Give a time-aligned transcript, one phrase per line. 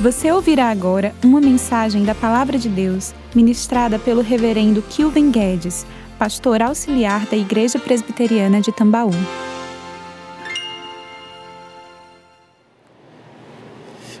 [0.00, 5.86] Você ouvirá agora uma mensagem da Palavra de Deus ministrada pelo Reverendo Kilvin Guedes,
[6.18, 9.12] pastor auxiliar da Igreja Presbiteriana de Tambaú.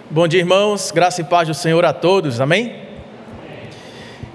[0.08, 0.92] Bom dia, irmãos.
[0.92, 2.40] Graça e paz do Senhor a todos.
[2.40, 2.76] Amém?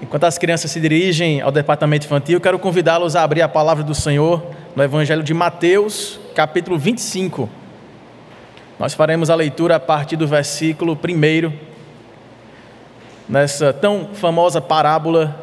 [0.02, 3.94] Enquanto as crianças se dirigem ao departamento infantil, quero convidá-los a abrir a palavra do
[3.94, 4.44] Senhor
[4.76, 7.59] no Evangelho de Mateus, capítulo 25.
[8.80, 11.52] Nós faremos a leitura a partir do versículo 1,
[13.28, 15.38] nessa tão famosa parábola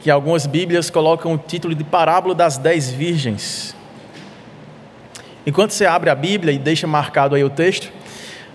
[0.00, 3.76] que algumas Bíblias colocam o título de Parábola das Dez Virgens.
[5.46, 7.92] Enquanto você abre a Bíblia e deixa marcado aí o texto,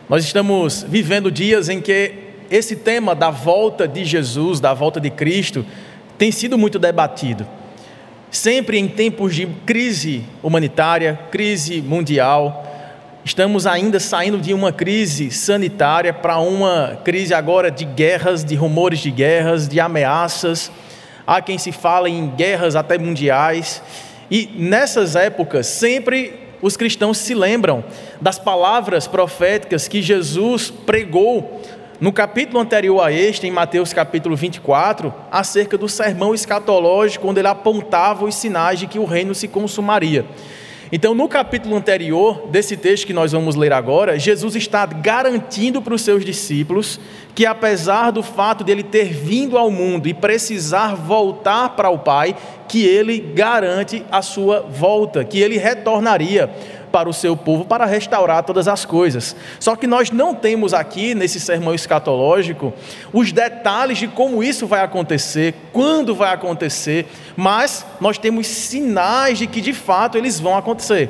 [0.09, 2.15] nós estamos vivendo dias em que
[2.49, 5.63] esse tema da volta de Jesus, da volta de Cristo,
[6.17, 7.45] tem sido muito debatido.
[8.31, 12.71] Sempre em tempos de crise humanitária, crise mundial,
[13.25, 18.99] Estamos ainda saindo de uma crise sanitária para uma crise agora de guerras, de rumores
[18.99, 20.71] de guerras, de ameaças.
[21.25, 23.81] Há quem se fala em guerras até mundiais.
[24.29, 27.83] E nessas épocas, sempre os cristãos se lembram
[28.21, 31.63] das palavras proféticas que Jesus pregou
[31.99, 37.47] no capítulo anterior a este, em Mateus capítulo 24, acerca do sermão escatológico, onde ele
[37.47, 40.25] apontava os sinais de que o reino se consumaria.
[40.91, 45.95] Então, no capítulo anterior desse texto que nós vamos ler agora, Jesus está garantindo para
[45.95, 46.99] os seus discípulos
[47.33, 51.99] que, apesar do fato de ele ter vindo ao mundo e precisar voltar para o
[51.99, 52.35] Pai,
[52.67, 56.49] que ele garante a sua volta, que ele retornaria
[56.95, 59.35] para o seu povo para restaurar todas as coisas.
[59.59, 62.73] Só que nós não temos aqui, nesse sermão escatológico,
[63.11, 69.45] os detalhes de como isso vai acontecer, quando vai acontecer, mas nós temos sinais de
[69.45, 71.09] que de fato eles vão acontecer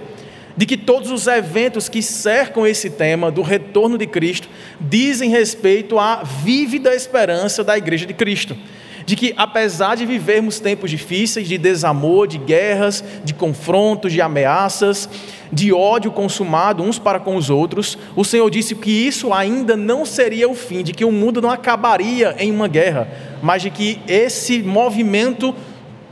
[0.58, 4.48] de que todos os eventos que cercam esse tema do retorno de Cristo
[4.80, 8.58] dizem respeito à vívida esperança da Igreja de Cristo
[9.06, 15.08] de que, apesar de vivermos tempos difíceis, de desamor, de guerras, de confrontos, de ameaças,
[15.52, 20.06] de ódio consumado uns para com os outros, o Senhor disse que isso ainda não
[20.06, 23.08] seria o fim, de que o mundo não acabaria em uma guerra,
[23.42, 25.54] mas de que esse movimento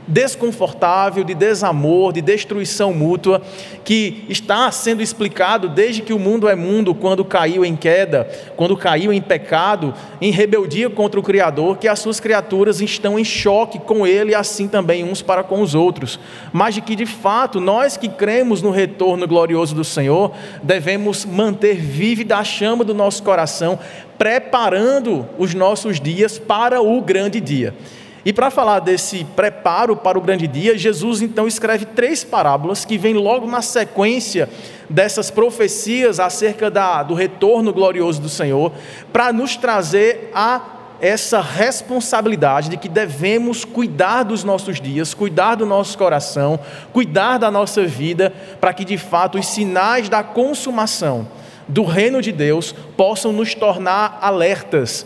[0.06, 3.40] desconfortável, de desamor, de destruição mútua,
[3.84, 8.76] que está sendo explicado desde que o mundo é mundo, quando caiu em queda, quando
[8.76, 13.78] caiu em pecado, em rebeldia contra o Criador, que as suas criaturas estão em choque
[13.78, 16.18] com Ele e assim também uns para com os outros,
[16.52, 20.32] mas de que de fato nós que cremos no retorno glorioso do Senhor,
[20.62, 23.78] devemos manter vívida a chama do nosso coração,
[24.18, 27.74] preparando os nossos dias para o grande dia.
[28.24, 32.96] E para falar desse preparo para o grande dia, Jesus então escreve três parábolas que
[32.96, 34.48] vêm logo na sequência
[34.88, 38.72] dessas profecias acerca da, do retorno glorioso do Senhor,
[39.12, 45.66] para nos trazer a essa responsabilidade de que devemos cuidar dos nossos dias, cuidar do
[45.66, 46.58] nosso coração,
[46.94, 51.28] cuidar da nossa vida, para que de fato os sinais da consumação
[51.68, 55.04] do reino de Deus possam nos tornar alertas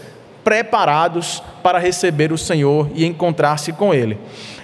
[0.48, 4.16] preparados para receber o Senhor e encontrar-se com Ele.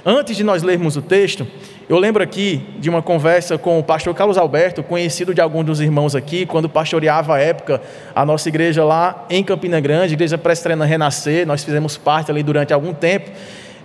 [0.03, 1.47] Antes de nós lermos o texto,
[1.87, 5.81] eu lembro aqui de uma conversa com o pastor Carlos Alberto, conhecido de alguns dos
[5.83, 7.83] irmãos aqui, quando pastoreava a época
[8.15, 12.73] a nossa igreja lá em Campina Grande, igreja Prestrena Renascer, nós fizemos parte ali durante
[12.73, 13.31] algum tempo.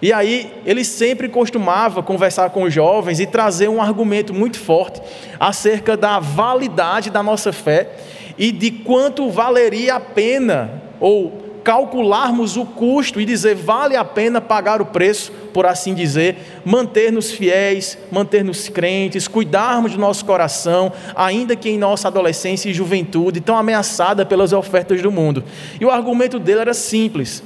[0.02, 5.02] E aí ele sempre costumava conversar com os jovens e trazer um argumento muito forte
[5.38, 7.90] acerca da validade da nossa fé
[8.38, 14.42] e de quanto valeria a pena ou calcularmos o custo e dizer vale a pena
[14.42, 21.56] pagar o preço, por assim dizer, manter-nos fiéis, manter-nos crentes, cuidarmos do nosso coração, ainda
[21.56, 25.44] que em nossa adolescência e juventude, tão ameaçada pelas ofertas do mundo.
[25.80, 27.44] E o argumento dele era simples: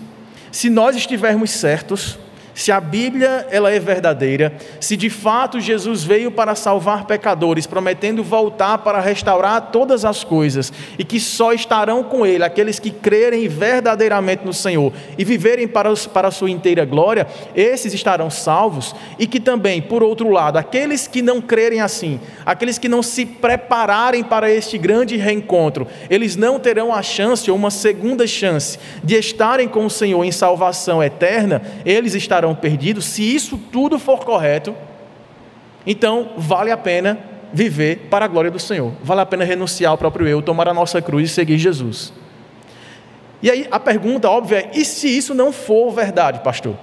[0.49, 2.17] se nós estivermos certos,
[2.53, 8.23] se a Bíblia ela é verdadeira, se de fato Jesus veio para salvar pecadores, prometendo
[8.23, 13.47] voltar para restaurar todas as coisas, e que só estarão com Ele aqueles que crerem
[13.47, 18.95] verdadeiramente no Senhor e viverem para, os, para a sua inteira glória, esses estarão salvos,
[19.17, 23.25] e que também, por outro lado, aqueles que não crerem assim, aqueles que não se
[23.25, 29.15] prepararem para este grande reencontro, eles não terão a chance ou uma segunda chance de
[29.15, 34.25] estarem com o Senhor em salvação eterna, eles estarão estarão perdidos, se isso tudo for
[34.25, 34.75] correto,
[35.87, 37.17] então vale a pena
[37.53, 38.91] viver para a glória do Senhor.
[39.01, 42.11] Vale a pena renunciar ao próprio eu, tomar a nossa cruz e seguir Jesus.
[43.41, 46.75] E aí a pergunta óbvia é: e se isso não for verdade, pastor?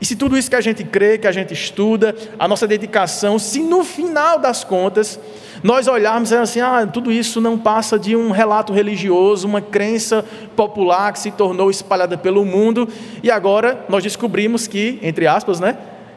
[0.00, 3.38] E se tudo isso que a gente crê, que a gente estuda, a nossa dedicação,
[3.38, 5.18] se no final das contas
[5.62, 10.24] nós olharmos assim, ah, tudo isso não passa de um relato religioso, uma crença
[10.54, 12.88] popular que se tornou espalhada pelo mundo,
[13.22, 15.76] e agora nós descobrimos que, entre aspas, né,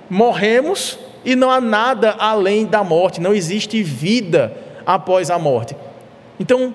[0.10, 4.56] morremos e não há nada além da morte, não existe vida
[4.86, 5.76] após a morte.
[6.40, 6.74] Então,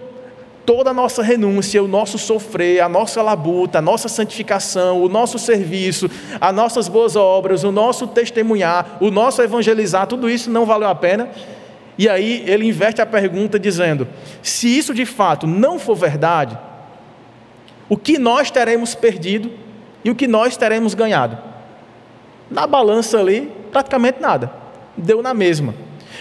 [0.67, 5.39] toda a nossa renúncia, o nosso sofrer, a nossa labuta, a nossa santificação, o nosso
[5.39, 6.11] serviço,
[6.41, 10.95] as nossas boas obras, o nosso testemunhar, o nosso evangelizar, tudo isso não valeu a
[10.95, 11.31] pena.
[11.97, 14.09] E aí ele inverte a pergunta dizendo:
[14.43, 16.59] se isso de fato não for verdade,
[17.89, 19.53] o que nós teremos perdido
[20.05, 21.39] e o que nós teremos ganhado?
[22.51, 24.53] Na balança ali, praticamente nada,
[24.97, 25.75] deu na mesma.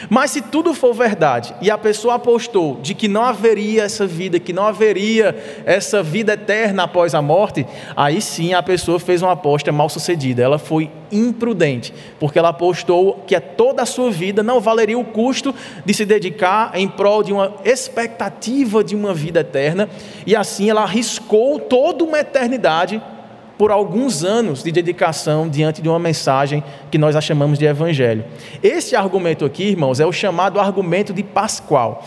[0.10, 4.40] Mas se tudo for verdade e a pessoa apostou de que não haveria essa vida,
[4.40, 7.66] que não haveria essa vida eterna após a morte,
[7.96, 10.44] aí sim a pessoa fez uma aposta mal sucedida.
[10.44, 15.54] Ela foi imprudente, porque ela apostou que toda a sua vida não valeria o custo
[15.86, 19.90] de se dedicar em prol de uma expectativa de uma vida eterna,
[20.26, 23.02] e assim ela arriscou toda uma eternidade
[23.58, 28.26] por alguns anos de dedicação diante de uma mensagem que nós a chamamos de evangelho.
[28.62, 32.06] Esse argumento aqui, irmãos, é o chamado argumento de Pascoal.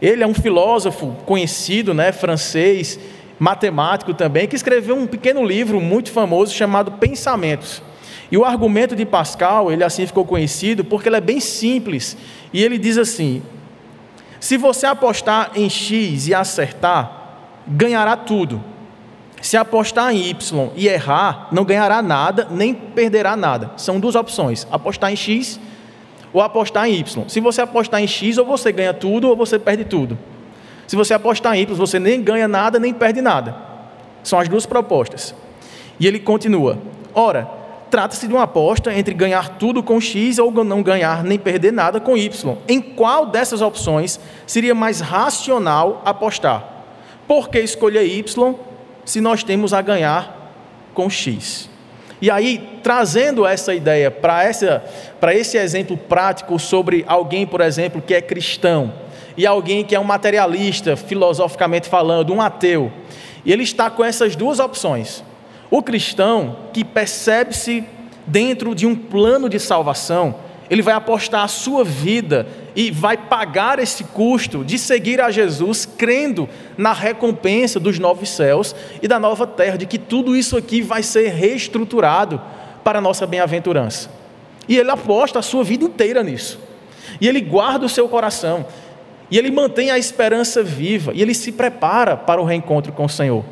[0.00, 2.98] Ele é um filósofo conhecido, né, francês,
[3.38, 7.82] matemático também, que escreveu um pequeno livro muito famoso chamado Pensamentos.
[8.30, 12.16] E o argumento de Pascal, ele assim ficou conhecido porque ele é bem simples.
[12.52, 13.42] E ele diz assim:
[14.40, 18.62] se você apostar em X e acertar, ganhará tudo.
[19.44, 23.72] Se apostar em Y e errar, não ganhará nada, nem perderá nada.
[23.76, 25.60] São duas opções: apostar em X
[26.32, 27.28] ou apostar em Y.
[27.28, 30.18] Se você apostar em X, ou você ganha tudo ou você perde tudo.
[30.86, 33.54] Se você apostar em Y, você nem ganha nada, nem perde nada.
[34.22, 35.34] São as duas propostas.
[36.00, 36.78] E ele continua:
[37.12, 37.46] ora,
[37.90, 42.00] trata-se de uma aposta entre ganhar tudo com X ou não ganhar nem perder nada
[42.00, 42.56] com Y.
[42.66, 46.86] Em qual dessas opções seria mais racional apostar?
[47.28, 48.56] Por que escolher Y
[49.04, 50.52] se nós temos a ganhar
[50.92, 51.68] com X.
[52.20, 58.20] E aí, trazendo essa ideia para esse exemplo prático sobre alguém, por exemplo, que é
[58.22, 58.94] cristão,
[59.36, 62.90] e alguém que é um materialista, filosoficamente falando, um ateu,
[63.44, 65.22] e ele está com essas duas opções.
[65.70, 67.84] O cristão, que percebe-se
[68.26, 70.36] dentro de um plano de salvação,
[70.70, 75.84] ele vai apostar a sua vida e vai pagar esse custo de seguir a Jesus,
[75.84, 80.80] crendo na recompensa dos novos céus e da nova terra, de que tudo isso aqui
[80.80, 82.40] vai ser reestruturado
[82.82, 84.10] para a nossa bem-aventurança.
[84.66, 86.58] E ele aposta a sua vida inteira nisso.
[87.20, 88.66] E ele guarda o seu coração.
[89.30, 91.12] E ele mantém a esperança viva.
[91.14, 93.44] E ele se prepara para o reencontro com o Senhor.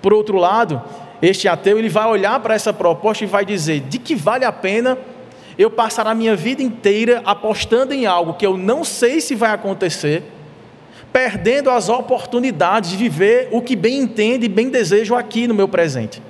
[0.00, 0.80] Por outro lado,
[1.20, 4.52] este ateu ele vai olhar para essa proposta e vai dizer: de que vale a
[4.52, 4.96] pena
[5.60, 9.50] eu passar a minha vida inteira apostando em algo que eu não sei se vai
[9.50, 10.22] acontecer,
[11.12, 15.68] perdendo as oportunidades de viver o que bem entende e bem desejo aqui no meu
[15.68, 16.22] presente.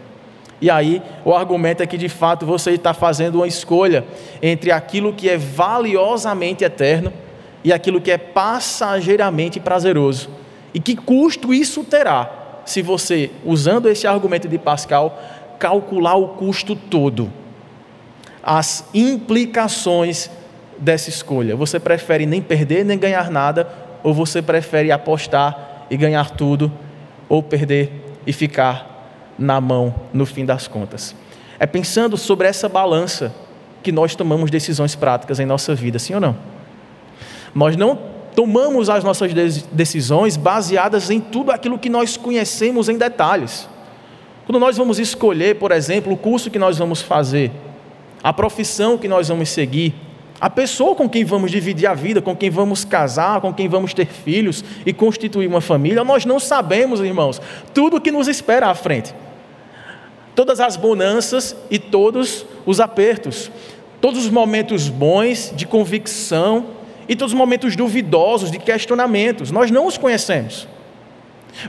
[0.61, 4.05] E aí, o argumento é que de fato você está fazendo uma escolha
[4.43, 7.13] entre aquilo que é valiosamente eterno
[7.63, 10.29] e aquilo que é passageiramente prazeroso.
[10.75, 15.23] E que custo isso terá se você, usando esse argumento de Pascal,
[15.57, 17.33] calcular o custo todo?
[18.43, 20.31] As implicações
[20.79, 21.55] dessa escolha.
[21.57, 23.69] Você prefere nem perder nem ganhar nada,
[24.03, 26.73] ou você prefere apostar e ganhar tudo,
[27.29, 27.93] ou perder
[28.27, 31.15] e ficar na mão no fim das contas?
[31.59, 33.35] É pensando sobre essa balança
[33.83, 36.37] que nós tomamos decisões práticas em nossa vida, sim ou não?
[37.55, 37.99] Nós não
[38.35, 39.33] tomamos as nossas
[39.73, 43.69] decisões baseadas em tudo aquilo que nós conhecemos em detalhes.
[44.47, 47.51] Quando nós vamos escolher, por exemplo, o curso que nós vamos fazer,
[48.23, 49.95] a profissão que nós vamos seguir,
[50.41, 53.93] a pessoa com quem vamos dividir a vida, com quem vamos casar, com quem vamos
[53.93, 57.41] ter filhos e constituir uma família, nós não sabemos, irmãos,
[57.75, 59.15] tudo o que nos espera à frente.
[60.35, 63.51] Todas as bonanças e todos os apertos,
[64.01, 66.69] todos os momentos bons de convicção
[67.07, 70.67] e todos os momentos duvidosos de questionamentos, nós não os conhecemos.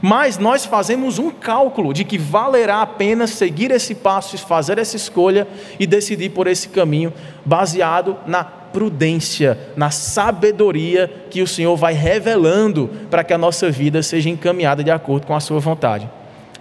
[0.01, 4.95] Mas nós fazemos um cálculo de que valerá a pena seguir esse passo, fazer essa
[4.95, 5.47] escolha
[5.79, 7.13] e decidir por esse caminho,
[7.45, 14.01] baseado na prudência, na sabedoria que o Senhor vai revelando para que a nossa vida
[14.01, 16.09] seja encaminhada de acordo com a Sua vontade.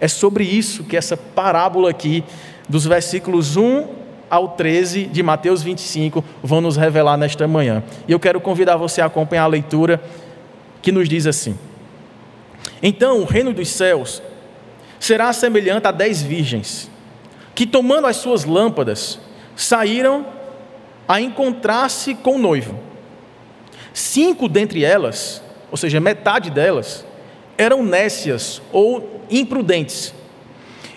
[0.01, 2.25] É sobre isso que essa parábola aqui,
[2.69, 3.87] dos versículos 1
[4.29, 7.83] ao 13 de Mateus 25, vão nos revelar nesta manhã.
[8.09, 10.01] E eu quero convidar você a acompanhar a leitura
[10.81, 11.57] que nos diz assim.
[12.83, 14.23] Então o reino dos céus
[14.99, 16.91] será semelhante a dez virgens,
[17.55, 19.19] que tomando as suas lâmpadas,
[19.57, 20.27] saíram
[21.07, 22.79] a encontrar-se com o noivo.
[23.93, 27.05] Cinco dentre elas, ou seja, metade delas,
[27.59, 30.15] eram nécias ou imprudentes.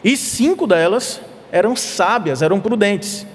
[0.04, 1.20] E cinco delas
[1.52, 3.26] eram sábias, eram prudentes.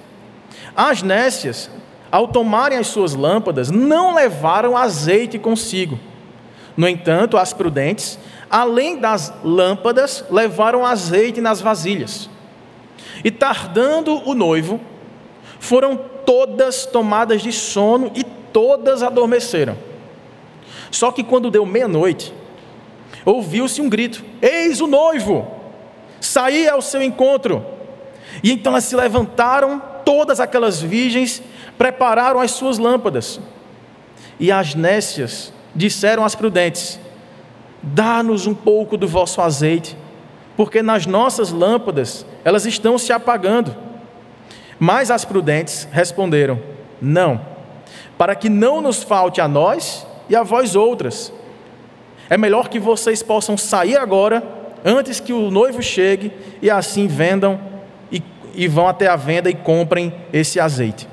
[0.74, 1.70] As nécias,
[2.10, 5.98] ao tomarem as suas lâmpadas, não levaram azeite consigo.
[6.76, 8.18] No entanto, as prudentes,
[8.50, 12.28] além das lâmpadas, levaram azeite nas vasilhas.
[13.24, 14.80] E tardando o noivo,
[15.58, 19.76] foram todas tomadas de sono e todas adormeceram.
[20.90, 22.32] Só que quando deu meia-noite,
[23.24, 25.46] ouviu-se um grito: Eis o noivo!
[26.20, 27.64] Saí ao seu encontro.
[28.42, 31.42] E então elas se levantaram, todas aquelas virgens,
[31.76, 33.40] prepararam as suas lâmpadas.
[34.38, 36.98] E as nécias disseram às prudentes:
[37.82, 39.96] Dá-nos um pouco do vosso azeite,
[40.56, 43.74] porque nas nossas lâmpadas elas estão se apagando.
[44.78, 46.60] Mas as prudentes responderam:
[47.00, 47.40] Não,
[48.16, 51.32] para que não nos falte a nós e a vós outras.
[52.30, 54.42] É melhor que vocês possam sair agora,
[54.84, 57.58] antes que o noivo chegue, e assim vendam
[58.12, 58.22] e,
[58.54, 61.08] e vão até a venda e comprem esse azeite.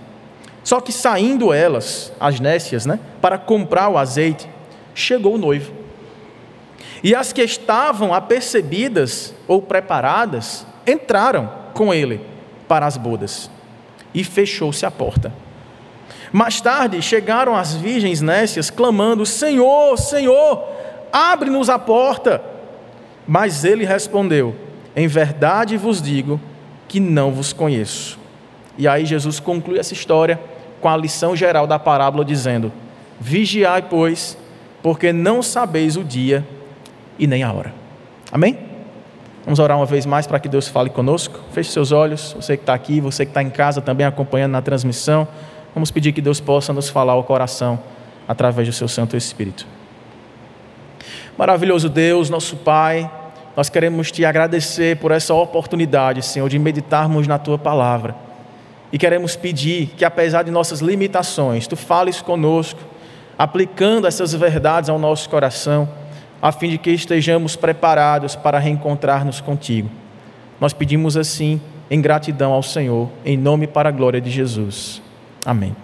[0.63, 4.49] Só que saindo elas, as nécias, né, para comprar o azeite,
[4.93, 5.71] chegou o noivo.
[7.03, 12.21] E as que estavam apercebidas ou preparadas entraram com ele
[12.67, 13.49] para as bodas.
[14.13, 15.31] E fechou-se a porta.
[16.31, 20.63] Mais tarde chegaram as virgens nécias clamando: Senhor, Senhor,
[21.11, 22.41] abre-nos a porta.
[23.27, 24.55] Mas ele respondeu:
[24.95, 26.39] Em verdade vos digo
[26.87, 28.17] que não vos conheço.
[28.77, 30.39] E aí Jesus conclui essa história
[30.81, 32.71] com a lição geral da parábola, dizendo:
[33.19, 34.37] Vigiai, pois,
[34.81, 36.45] porque não sabeis o dia
[37.17, 37.73] e nem a hora.
[38.31, 38.57] Amém?
[39.43, 41.39] Vamos orar uma vez mais para que Deus fale conosco.
[41.51, 44.61] Feche seus olhos, você que está aqui, você que está em casa também acompanhando na
[44.61, 45.27] transmissão.
[45.73, 47.79] Vamos pedir que Deus possa nos falar ao coração
[48.27, 49.67] através do seu Santo Espírito.
[51.37, 53.09] Maravilhoso Deus, nosso Pai,
[53.55, 58.15] nós queremos te agradecer por essa oportunidade, Senhor, de meditarmos na tua palavra.
[58.91, 62.79] E queremos pedir que, apesar de nossas limitações, tu fales conosco,
[63.37, 65.87] aplicando essas verdades ao nosso coração,
[66.45, 69.89] a fim de que estejamos preparados para reencontrar-nos contigo.
[70.61, 71.59] Nós pedimos assim,
[71.89, 75.01] em gratidão ao Senhor, em nome para a glória de Jesus.
[75.43, 75.75] Amém.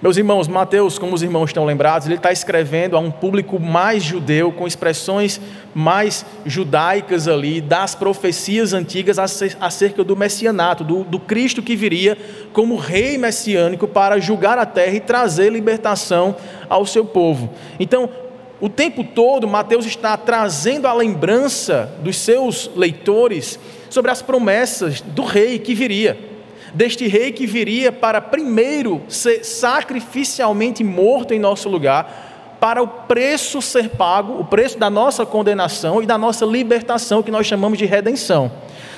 [0.00, 4.02] Meus irmãos, Mateus, como os irmãos estão lembrados, ele está escrevendo a um público mais
[4.02, 5.38] judeu, com expressões
[5.74, 12.16] mais judaicas ali, das profecias antigas acerca do messianato, do, do Cristo que viria
[12.54, 16.34] como rei messiânico para julgar a terra e trazer libertação
[16.68, 17.50] ao seu povo.
[17.78, 18.08] Então,
[18.60, 23.58] o tempo todo, Mateus está trazendo a lembrança dos seus leitores
[23.90, 26.34] sobre as promessas do rei que viria
[26.74, 33.62] deste rei que viria para primeiro ser sacrificialmente morto em nosso lugar, para o preço
[33.62, 37.84] ser pago, o preço da nossa condenação e da nossa libertação, que nós chamamos de
[37.84, 38.50] redenção.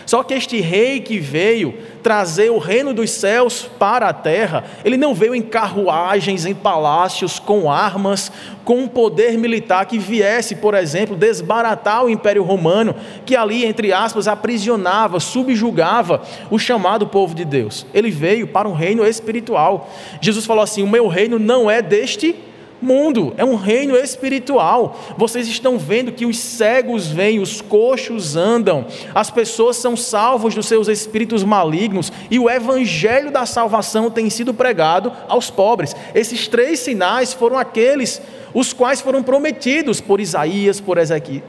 [0.07, 4.97] Só que este rei que veio trazer o reino dos céus para a terra, ele
[4.97, 8.31] não veio em carruagens, em palácios, com armas,
[8.65, 12.95] com um poder militar que viesse, por exemplo, desbaratar o Império Romano,
[13.25, 17.85] que ali, entre aspas, aprisionava, subjugava o chamado povo de Deus.
[17.93, 19.91] Ele veio para um reino espiritual.
[20.21, 22.37] Jesus falou assim: O meu reino não é deste
[22.81, 24.99] mundo, é um reino espiritual.
[25.17, 30.67] Vocês estão vendo que os cegos vêm, os coxos andam, as pessoas são salvos dos
[30.67, 35.95] seus espíritos malignos e o evangelho da salvação tem sido pregado aos pobres.
[36.15, 38.21] Esses três sinais foram aqueles
[38.55, 41.43] os quais foram prometidos por Isaías, por Ezequiel,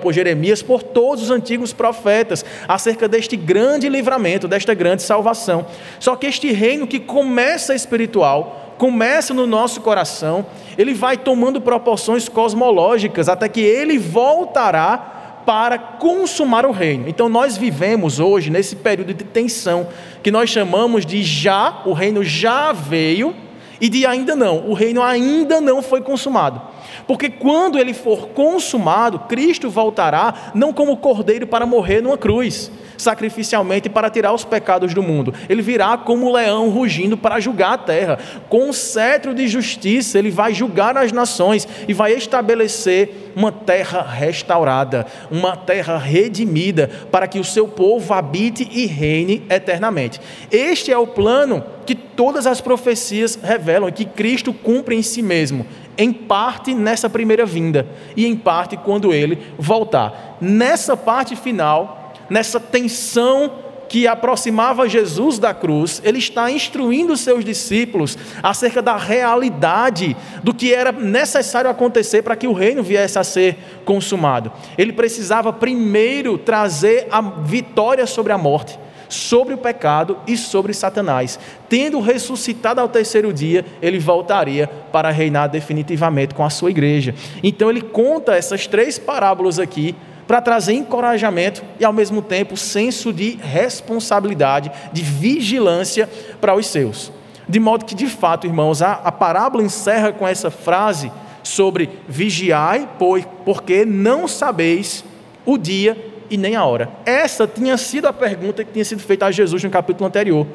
[0.00, 5.66] por Jeremias, por todos os antigos profetas, acerca deste grande livramento, desta grande salvação.
[6.00, 12.28] Só que este reino que começa espiritual, começa no nosso coração, ele vai tomando proporções
[12.28, 17.08] cosmológicas até que ele voltará para consumar o reino.
[17.08, 19.88] Então nós vivemos hoje nesse período de tensão
[20.22, 23.34] que nós chamamos de já, o reino já veio
[23.80, 26.60] e de ainda não, o reino ainda não foi consumado.
[27.06, 33.88] Porque quando ele for consumado, Cristo voltará não como cordeiro para morrer numa cruz, sacrificialmente
[33.88, 35.32] para tirar os pecados do mundo.
[35.48, 38.18] Ele virá como leão rugindo para julgar a terra.
[38.48, 44.02] Com um cetro de justiça, ele vai julgar as nações e vai estabelecer uma terra
[44.02, 50.20] restaurada, uma terra redimida, para que o seu povo habite e reine eternamente.
[50.50, 55.64] Este é o plano que todas as profecias revelam que Cristo cumpre em si mesmo,
[55.96, 60.36] em parte nessa primeira vinda e em parte quando ele voltar.
[60.38, 63.50] Nessa parte final, nessa tensão
[63.88, 70.14] que aproximava Jesus da cruz, ele está instruindo seus discípulos acerca da realidade
[70.44, 74.52] do que era necessário acontecer para que o reino viesse a ser consumado.
[74.76, 81.38] Ele precisava primeiro trazer a vitória sobre a morte sobre o pecado e sobre Satanás.
[81.68, 87.14] Tendo ressuscitado ao terceiro dia, ele voltaria para reinar definitivamente com a sua igreja.
[87.42, 89.94] Então ele conta essas três parábolas aqui
[90.26, 97.10] para trazer encorajamento e ao mesmo tempo senso de responsabilidade, de vigilância para os seus.
[97.48, 101.10] De modo que, de fato, irmãos, a, a parábola encerra com essa frase
[101.42, 105.02] sobre vigiai, pois, porque não sabeis
[105.46, 105.96] o dia
[106.30, 106.90] e nem a hora.
[107.04, 110.46] Essa tinha sido a pergunta que tinha sido feita a Jesus no capítulo anterior.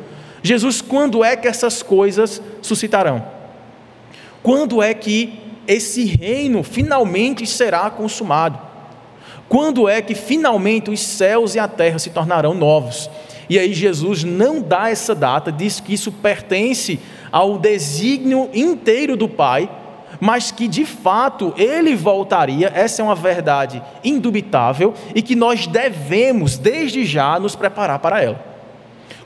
[0.42, 3.25] Jesus, quando é que essas coisas suscitarão?
[4.42, 8.60] Quando é que esse reino finalmente será consumado?
[9.48, 13.10] Quando é que finalmente os céus e a terra se tornarão novos?
[13.50, 17.00] E aí Jesus não dá essa data, diz que isso pertence
[17.32, 19.70] ao desígnio inteiro do Pai,
[20.24, 26.58] mas que de fato ele voltaria, essa é uma verdade indubitável e que nós devemos
[26.58, 28.42] desde já nos preparar para ela.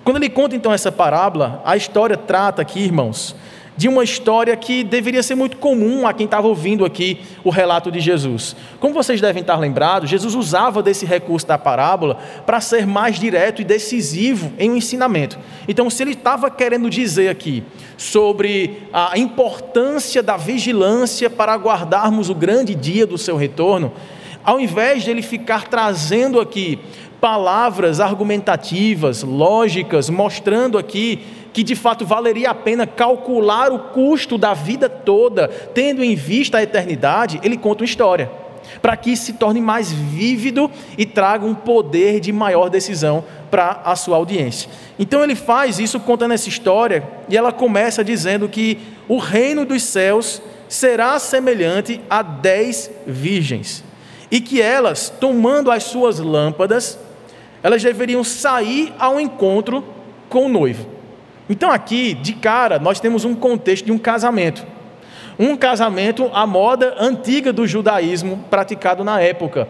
[0.03, 3.35] Quando ele conta então essa parábola, a história trata aqui, irmãos,
[3.77, 7.91] de uma história que deveria ser muito comum a quem estava ouvindo aqui o relato
[7.91, 8.55] de Jesus.
[8.79, 13.61] Como vocês devem estar lembrados, Jesus usava desse recurso da parábola para ser mais direto
[13.61, 15.37] e decisivo em um ensinamento.
[15.67, 17.63] Então, se ele estava querendo dizer aqui
[17.95, 23.93] sobre a importância da vigilância para aguardarmos o grande dia do seu retorno,
[24.43, 26.79] ao invés de ele ficar trazendo aqui
[27.19, 31.19] palavras argumentativas, lógicas, mostrando aqui
[31.57, 36.59] que de fato valeria a pena calcular o custo da vida toda, tendo em vista
[36.59, 38.29] a eternidade, ele conta uma história,
[38.79, 43.95] para que se torne mais vívido e traga um poder de maior decisão para a
[43.95, 44.69] sua audiência.
[44.99, 49.81] Então ele faz isso contando essa história, e ela começa dizendo que o reino dos
[49.81, 53.83] céus será semelhante a dez virgens,
[54.29, 56.99] e que elas, tomando as suas lâmpadas,
[57.63, 59.83] elas deveriam sair ao encontro
[60.29, 60.96] com o noivo.
[61.49, 64.65] Então, aqui, de cara, nós temos um contexto de um casamento.
[65.39, 69.67] Um casamento à moda antiga do judaísmo praticado na época.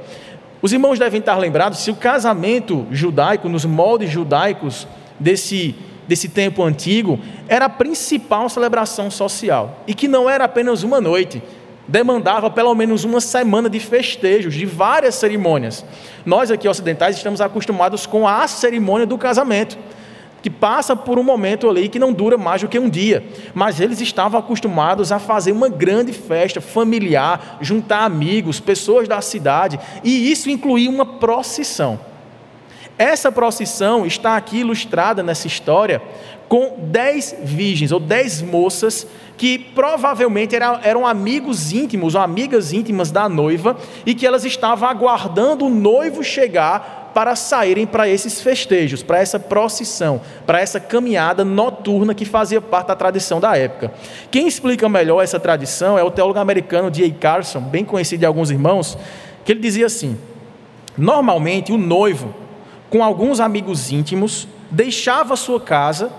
[0.61, 4.87] Os irmãos devem estar lembrados se o casamento judaico, nos moldes judaicos
[5.19, 5.75] desse,
[6.07, 11.43] desse tempo antigo, era a principal celebração social e que não era apenas uma noite,
[11.87, 15.85] demandava pelo menos uma semana de festejos, de várias cerimônias.
[16.25, 19.77] Nós aqui ocidentais estamos acostumados com a cerimônia do casamento
[20.47, 23.21] que passa por um momento ali que não dura mais do que um dia,
[23.53, 29.77] mas eles estavam acostumados a fazer uma grande festa familiar, juntar amigos, pessoas da cidade,
[30.05, 31.99] e isso incluía uma procissão.
[32.97, 36.01] Essa procissão está aqui ilustrada nessa história
[36.47, 39.05] com dez virgens ou dez moças
[39.35, 44.87] que provavelmente eram, eram, amigos íntimos ou amigas íntimas da noiva e que elas estavam
[44.87, 51.43] aguardando o noivo chegar para saírem para esses festejos, para essa procissão, para essa caminhada
[51.43, 53.91] noturna que fazia parte da tradição da época.
[54.29, 57.11] Quem explica melhor essa tradição é o teólogo americano D.A.
[57.11, 58.95] Carson, bem conhecido de alguns irmãos,
[59.43, 60.15] que ele dizia assim:
[60.95, 62.35] normalmente o noivo,
[62.87, 66.11] com alguns amigos íntimos, deixava sua casa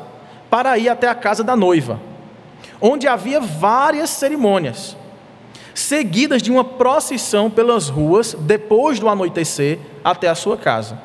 [0.51, 2.01] para ir até a casa da noiva,
[2.81, 4.97] onde havia várias cerimônias
[5.79, 11.01] seguidas de uma procissão pelas ruas depois do anoitecer até a sua casa.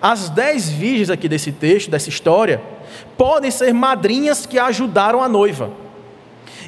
[0.00, 2.60] As dez virgens aqui desse texto, dessa história,
[3.16, 5.70] podem ser madrinhas que ajudaram a noiva.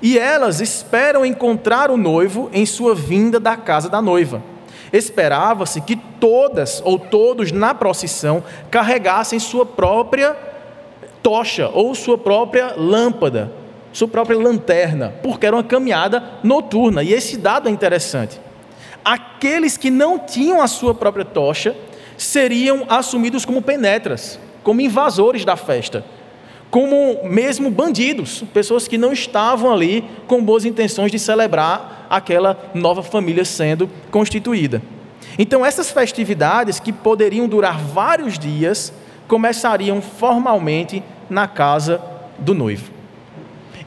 [0.03, 4.43] E elas esperam encontrar o noivo em sua vinda da casa da noiva.
[4.93, 10.37] Esperava-se que todas ou todos na procissão carregassem sua própria
[11.23, 13.53] tocha ou sua própria lâmpada,
[13.93, 17.03] sua própria lanterna, porque era uma caminhada noturna.
[17.03, 18.41] E esse dado é interessante.
[19.05, 21.75] Aqueles que não tinham a sua própria tocha
[22.17, 26.05] seriam assumidos como penetras, como invasores da festa,
[26.71, 33.03] como mesmo bandidos, pessoas que não estavam ali com boas intenções de celebrar aquela nova
[33.03, 34.81] família sendo constituída.
[35.39, 38.93] Então, essas festividades, que poderiam durar vários dias,
[39.27, 42.01] começariam formalmente na casa
[42.39, 43.00] do noivo.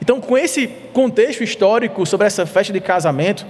[0.04, 3.46] Então, com esse contexto histórico sobre essa festa de casamento,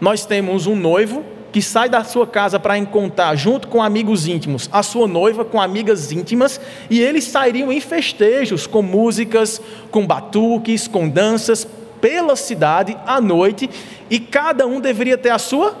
[0.00, 4.70] nós temos um noivo que sai da sua casa para encontrar, junto com amigos íntimos,
[4.72, 10.88] a sua noiva com amigas íntimas, e eles sairiam em festejos, com músicas, com batuques,
[10.88, 11.68] com danças,
[12.00, 13.68] pela cidade à noite,
[14.08, 15.76] e cada um deveria ter a sua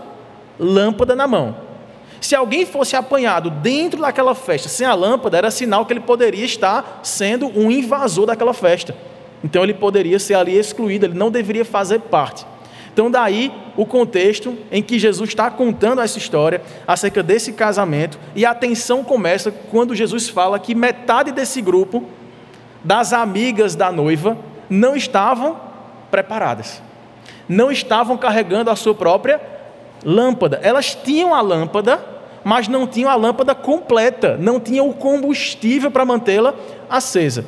[0.58, 1.56] lâmpada na mão.
[2.20, 6.44] Se alguém fosse apanhado dentro daquela festa sem a lâmpada, era sinal que ele poderia
[6.44, 8.94] estar sendo um invasor daquela festa.
[9.42, 12.44] Então ele poderia ser ali excluído, ele não deveria fazer parte.
[12.98, 18.44] Então, daí o contexto em que Jesus está contando essa história acerca desse casamento, e
[18.44, 22.04] a tensão começa quando Jesus fala que metade desse grupo,
[22.82, 24.36] das amigas da noiva,
[24.68, 25.60] não estavam
[26.10, 26.82] preparadas,
[27.48, 29.40] não estavam carregando a sua própria
[30.04, 30.58] lâmpada.
[30.60, 32.04] Elas tinham a lâmpada,
[32.42, 36.52] mas não tinham a lâmpada completa, não tinham o combustível para mantê-la
[36.90, 37.44] acesa.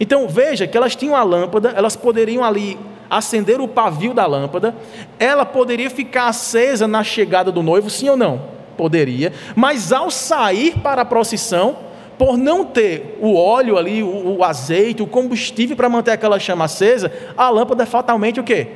[0.00, 2.78] Então veja que elas tinham a lâmpada, elas poderiam ali
[3.10, 4.74] acender o pavio da lâmpada,
[5.18, 8.40] ela poderia ficar acesa na chegada do noivo, sim ou não?
[8.76, 11.76] Poderia, mas ao sair para a procissão,
[12.16, 16.64] por não ter o óleo ali, o, o azeite, o combustível para manter aquela chama
[16.64, 18.66] acesa, a lâmpada fatalmente o quê?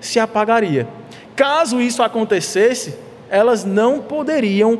[0.00, 0.88] Se apagaria.
[1.36, 2.96] Caso isso acontecesse,
[3.28, 4.78] elas não poderiam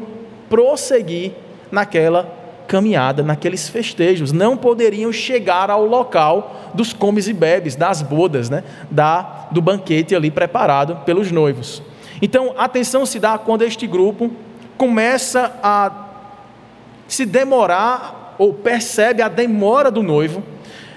[0.49, 1.33] prosseguir
[1.71, 2.42] naquela
[2.73, 8.65] caminhada, naqueles festejos, não poderiam chegar ao local dos comes e bebes, das bodas, né?
[8.91, 11.83] da, do banquete ali preparado pelos noivos.
[12.23, 14.31] Então, atenção se dá quando este grupo
[14.79, 15.93] começa a
[17.07, 20.43] se demorar ou percebe a demora do noivo.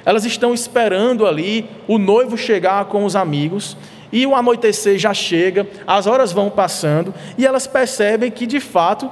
[0.06, 3.76] Elas estão esperando ali o noivo chegar com os amigos
[4.14, 9.12] e o anoitecer já chega, as horas vão passando e elas percebem que de fato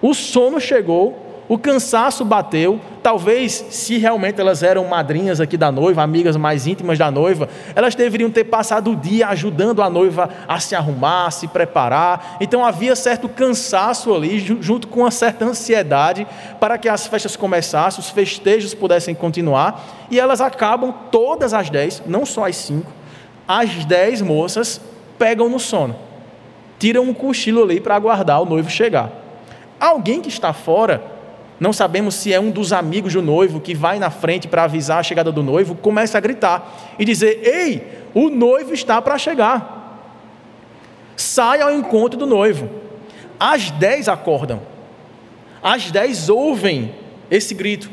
[0.00, 6.02] o sono chegou o cansaço bateu, talvez se realmente elas eram madrinhas aqui da noiva,
[6.02, 10.60] amigas mais íntimas da noiva, elas deveriam ter passado o dia ajudando a noiva a
[10.60, 12.36] se arrumar, a se preparar.
[12.38, 16.26] Então havia certo cansaço ali, junto com uma certa ansiedade,
[16.60, 22.02] para que as festas começassem, os festejos pudessem continuar, e elas acabam todas as dez,
[22.06, 22.92] não só as cinco,
[23.46, 24.78] as dez moças
[25.18, 25.96] pegam no sono,
[26.78, 29.10] tiram um cochilo ali para aguardar o noivo chegar.
[29.80, 31.17] Alguém que está fora
[31.60, 35.00] não sabemos se é um dos amigos do noivo que vai na frente para avisar
[35.00, 39.76] a chegada do noivo, começa a gritar e dizer: Ei, o noivo está para chegar.
[41.16, 42.70] Sai ao encontro do noivo.
[43.40, 44.60] As dez acordam,
[45.62, 46.94] as dez ouvem
[47.30, 47.90] esse grito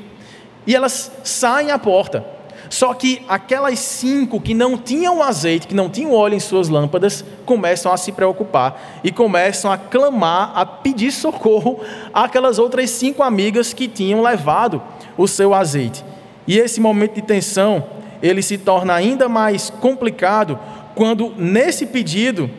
[0.65, 2.34] e elas saem à porta.
[2.69, 7.23] Só que aquelas cinco que não tinham azeite, que não tinham óleo em suas lâmpadas,
[7.45, 11.79] começam a se preocupar e começam a clamar, a pedir socorro
[12.13, 14.81] àquelas outras cinco amigas que tinham levado
[15.17, 16.03] o seu azeite.
[16.47, 17.83] E esse momento de tensão,
[18.21, 20.59] ele se torna ainda mais complicado
[20.93, 22.49] quando nesse pedido,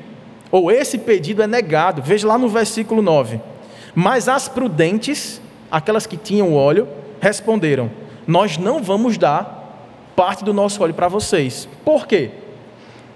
[0.50, 2.02] ou esse pedido é negado.
[2.02, 3.40] Veja lá no versículo 9.
[3.94, 5.40] Mas as prudentes,
[5.70, 6.86] aquelas que tinham óleo,
[7.20, 7.90] responderam:
[8.26, 9.55] Nós não vamos dar
[10.16, 11.68] parte do nosso óleo para vocês.
[11.84, 12.30] Por quê?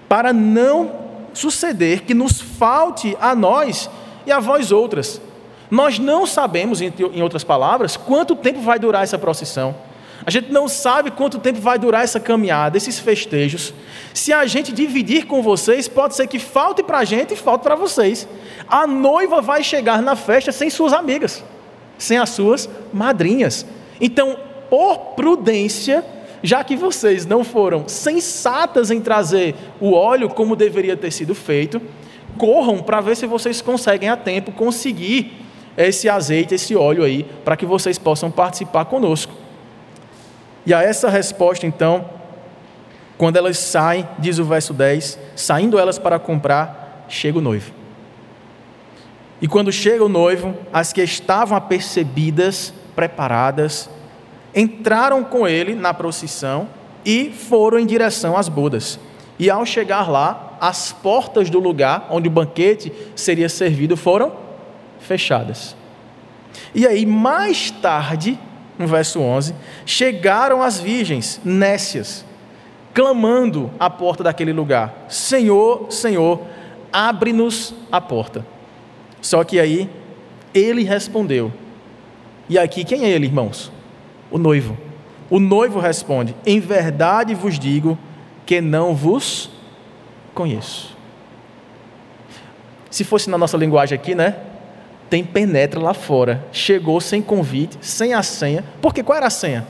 [0.07, 0.91] Para não
[1.33, 3.89] suceder que nos falte a nós
[4.25, 5.19] e a vós outras.
[5.69, 9.73] Nós não sabemos, em outras palavras, quanto tempo vai durar essa procissão.
[10.25, 13.73] A gente não sabe quanto tempo vai durar essa caminhada, esses festejos.
[14.13, 17.63] Se a gente dividir com vocês, pode ser que falte para a gente e falte
[17.63, 18.27] para vocês.
[18.67, 21.43] A noiva vai chegar na festa sem suas amigas,
[21.97, 23.65] sem as suas madrinhas.
[23.99, 24.37] Então,
[24.69, 26.05] por prudência,
[26.43, 31.81] já que vocês não foram sensatas em trazer o óleo como deveria ter sido feito,
[32.37, 35.33] corram para ver se vocês conseguem a tempo conseguir
[35.77, 39.33] esse azeite, esse óleo aí, para que vocês possam participar conosco.
[40.65, 42.05] E a essa resposta, então,
[43.17, 47.71] quando elas saem, diz o verso 10, saindo elas para comprar, chega o noivo.
[49.41, 53.89] E quando chega o noivo, as que estavam apercebidas, preparadas,
[54.55, 56.67] entraram com ele na procissão
[57.05, 58.99] e foram em direção às bodas.
[59.39, 64.31] E ao chegar lá, as portas do lugar onde o banquete seria servido foram
[64.99, 65.75] fechadas.
[66.75, 68.37] E aí, mais tarde,
[68.77, 72.23] no verso 11, chegaram as virgens nécias,
[72.93, 76.41] clamando à porta daquele lugar: Senhor, Senhor,
[76.93, 78.45] abre-nos a porta.
[79.21, 79.89] Só que aí,
[80.53, 81.51] ele respondeu.
[82.49, 83.71] E aqui, quem é ele, irmãos?
[84.31, 84.77] O noivo.
[85.29, 87.97] O noivo responde: Em verdade vos digo
[88.45, 89.51] que não vos
[90.33, 90.95] conheço.
[92.89, 94.35] Se fosse na nossa linguagem aqui, né?
[95.09, 96.43] Tem penetra lá fora.
[96.51, 98.63] Chegou sem convite, sem a senha.
[98.81, 99.67] Porque qual era a senha?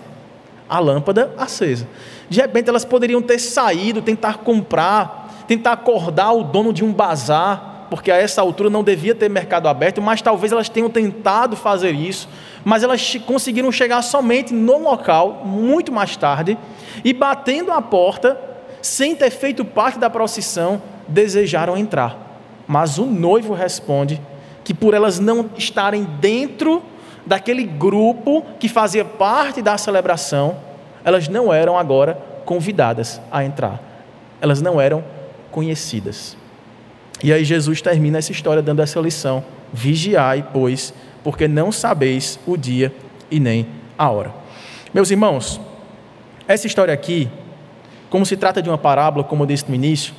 [0.70, 1.88] A lâmpada acesa.
[2.30, 7.71] De repente elas poderiam ter saído, tentar comprar, tentar acordar o dono de um bazar,
[7.92, 11.92] porque a essa altura não devia ter mercado aberto, mas talvez elas tenham tentado fazer
[11.92, 12.28] isso
[12.64, 16.58] mas elas conseguiram chegar somente no local, muito mais tarde,
[17.04, 18.40] e batendo a porta,
[18.82, 22.40] sem ter feito parte da procissão, desejaram entrar.
[22.68, 24.22] Mas o noivo responde
[24.64, 26.84] que por elas não estarem dentro
[27.26, 30.58] daquele grupo que fazia parte da celebração,
[31.04, 33.80] elas não eram agora convidadas a entrar.
[34.40, 35.04] Elas não eram
[35.52, 36.38] conhecidas.
[37.24, 42.58] E aí Jesus termina essa história dando essa lição: vigiai, pois, porque não sabeis o
[42.58, 42.94] dia
[43.30, 44.34] e nem a hora.
[44.94, 45.60] Meus irmãos,
[46.48, 47.30] essa história aqui,
[48.10, 50.14] como se trata de uma parábola, como eu disse no início,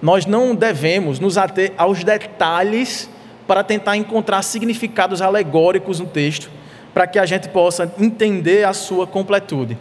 [0.00, 3.08] nós não devemos nos ater aos detalhes
[3.46, 6.50] para tentar encontrar significados alegóricos no texto,
[6.92, 9.78] para que a gente possa entender a sua completude.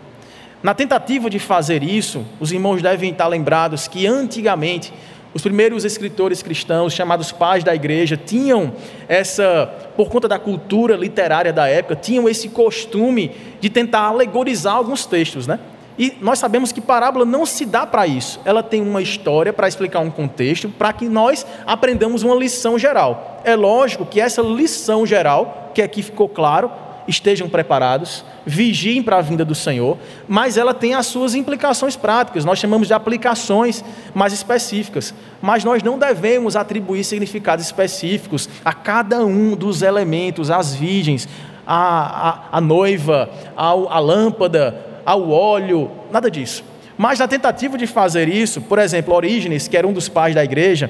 [0.62, 4.94] Na tentativa de fazer isso, os irmãos devem estar lembrados que antigamente
[5.36, 8.74] os primeiros escritores cristãos, chamados pais da igreja, tinham
[9.06, 15.06] essa, por conta da cultura literária da época, tinham esse costume de tentar alegorizar alguns
[15.06, 15.60] textos, né?
[16.00, 18.40] E nós sabemos que parábola não se dá para isso.
[18.46, 23.42] Ela tem uma história para explicar um contexto, para que nós aprendamos uma lição geral.
[23.44, 26.72] É lógico que essa lição geral, que aqui ficou claro,
[27.08, 32.46] estejam preparados, vigiem para a vinda do Senhor, mas ela tem as suas implicações práticas,
[32.46, 39.26] nós chamamos de aplicações mais específicas, mas nós não devemos atribuir significados específicos a cada
[39.26, 41.28] um dos elementos, às virgens,
[41.66, 46.64] a, a, a noiva, a lâmpada, ao óleo, nada disso.
[46.98, 50.44] Mas na tentativa de fazer isso, por exemplo, Orígenes, que era um dos pais da
[50.44, 50.90] igreja,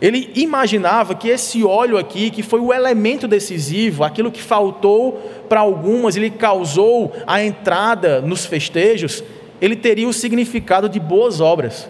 [0.00, 5.12] ele imaginava que esse óleo aqui, que foi o elemento decisivo, aquilo que faltou
[5.48, 9.24] para algumas, ele causou a entrada nos festejos,
[9.60, 11.88] ele teria o significado de boas obras.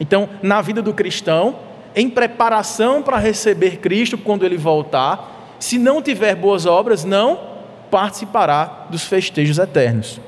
[0.00, 1.56] Então, na vida do cristão,
[1.94, 7.38] em preparação para receber Cristo quando ele voltar, se não tiver boas obras, não
[7.90, 10.20] participará dos festejos eternos.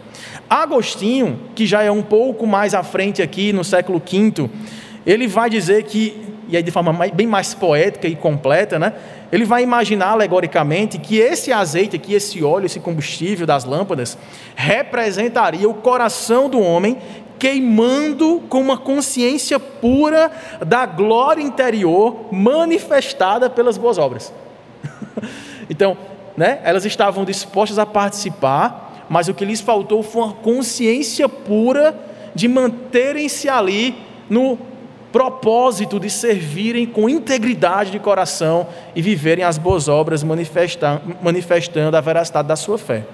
[0.48, 4.48] Agostinho, que já é um pouco mais à frente aqui no século V,
[5.06, 8.92] ele vai dizer que, e aí de forma bem mais poética e completa, né?
[9.32, 14.16] Ele vai imaginar alegoricamente que esse azeite aqui, esse óleo, esse combustível das lâmpadas,
[14.54, 16.98] representaria o coração do homem
[17.38, 20.30] queimando com uma consciência pura
[20.64, 24.32] da glória interior manifestada pelas boas obras.
[25.68, 25.96] então,
[26.36, 31.98] né, elas estavam dispostas a participar mas o que lhes faltou foi uma consciência pura
[32.34, 33.94] de manterem-se ali
[34.28, 34.58] no
[35.14, 42.48] propósito de servirem com integridade de coração e viverem as boas obras manifestando, a veracidade
[42.48, 43.04] da sua fé.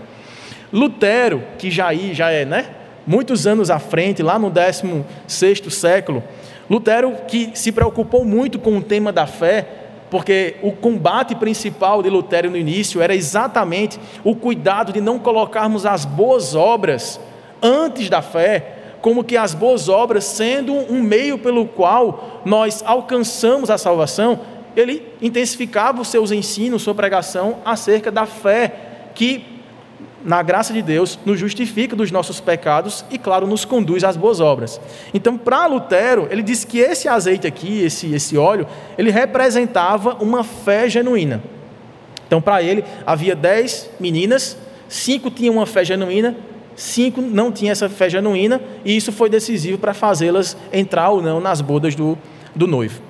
[0.73, 2.71] Lutero, que já, já é né,
[3.07, 6.25] muitos anos à frente, lá no 16 século,
[6.71, 9.69] Lutero que se preocupou muito com o tema da fé,
[10.11, 15.85] porque o combate principal de Lutero no início era exatamente o cuidado de não colocarmos
[15.85, 17.21] as boas obras
[17.61, 23.71] antes da fé, como que as boas obras sendo um meio pelo qual nós alcançamos
[23.71, 24.41] a salvação,
[24.77, 28.73] ele intensificava os seus ensinos, sua pregação acerca da fé
[29.15, 29.61] que
[30.25, 34.41] na graça de Deus, nos justifica dos nossos pecados e, claro, nos conduz às boas
[34.41, 34.81] obras.
[35.15, 38.67] Então, para Lutero, ele disse que esse azeite aqui, esse, esse óleo,
[38.99, 41.43] ele representava uma fé genuína.
[42.27, 44.57] Então, para ele, havia dez meninas,
[44.89, 46.37] cinco tinham uma fé genuína,
[46.81, 51.41] cinco não tinham essa fé genuína, e isso foi decisivo para fazê-las entrar ou não
[51.41, 52.17] nas bodas do,
[52.55, 53.03] do noivo.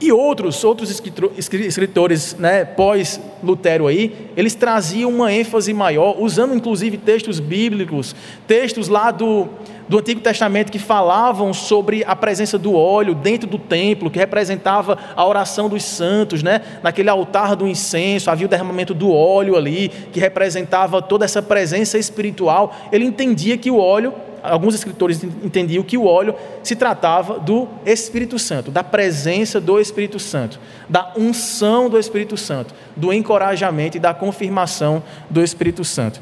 [0.00, 0.90] E outros, outros
[1.38, 8.14] escritores né, pós-Lutero aí, eles traziam uma ênfase maior, usando inclusive textos bíblicos,
[8.46, 9.48] textos lá do,
[9.88, 14.98] do Antigo Testamento que falavam sobre a presença do óleo dentro do templo, que representava
[15.14, 16.60] a oração dos santos, né?
[16.82, 21.98] naquele altar do incenso, havia o derramamento do óleo ali, que representava toda essa presença
[21.98, 22.74] espiritual.
[22.90, 28.38] Ele entendia que o óleo alguns escritores entendiam que o óleo se tratava do Espírito
[28.38, 34.12] Santo, da presença do Espírito Santo, da unção do Espírito Santo, do encorajamento e da
[34.12, 36.20] confirmação do Espírito Santo.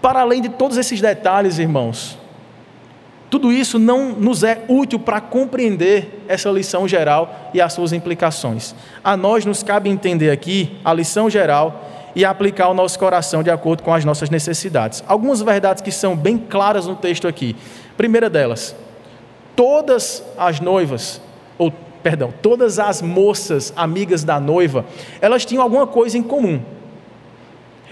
[0.00, 2.16] Para além de todos esses detalhes, irmãos,
[3.30, 8.74] tudo isso não nos é útil para compreender essa lição geral e as suas implicações.
[9.04, 13.50] A nós nos cabe entender aqui a lição geral e aplicar o nosso coração de
[13.50, 15.04] acordo com as nossas necessidades.
[15.06, 17.54] Algumas verdades que são bem claras no texto aqui.
[17.96, 18.74] Primeira delas,
[19.54, 21.20] todas as noivas,
[21.58, 21.70] ou
[22.02, 24.86] perdão, todas as moças amigas da noiva,
[25.20, 26.62] elas tinham alguma coisa em comum.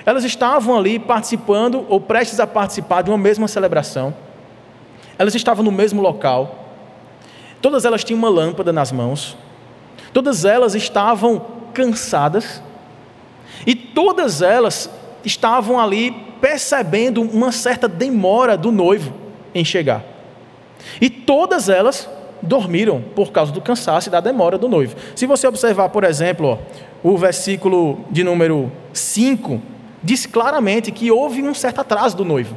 [0.06, 4.14] Elas estavam ali participando ou prestes a participar de uma mesma celebração.
[5.18, 6.66] Elas estavam no mesmo local.
[7.60, 9.36] Todas elas tinham uma lâmpada nas mãos.
[10.12, 12.62] Todas elas estavam cansadas.
[13.66, 14.90] E todas elas
[15.24, 19.12] estavam ali percebendo uma certa demora do noivo
[19.54, 20.04] em chegar.
[21.00, 22.08] E todas elas
[22.42, 24.96] dormiram por causa do cansaço e da demora do noivo.
[25.14, 26.58] Se você observar, por exemplo,
[27.02, 29.60] o versículo de número 5,
[30.02, 32.56] diz claramente que houve um certo atraso do noivo.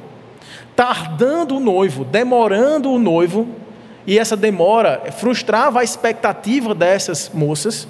[0.79, 3.45] Tardando o noivo, demorando o noivo,
[4.07, 7.85] e essa demora frustrava a expectativa dessas moças,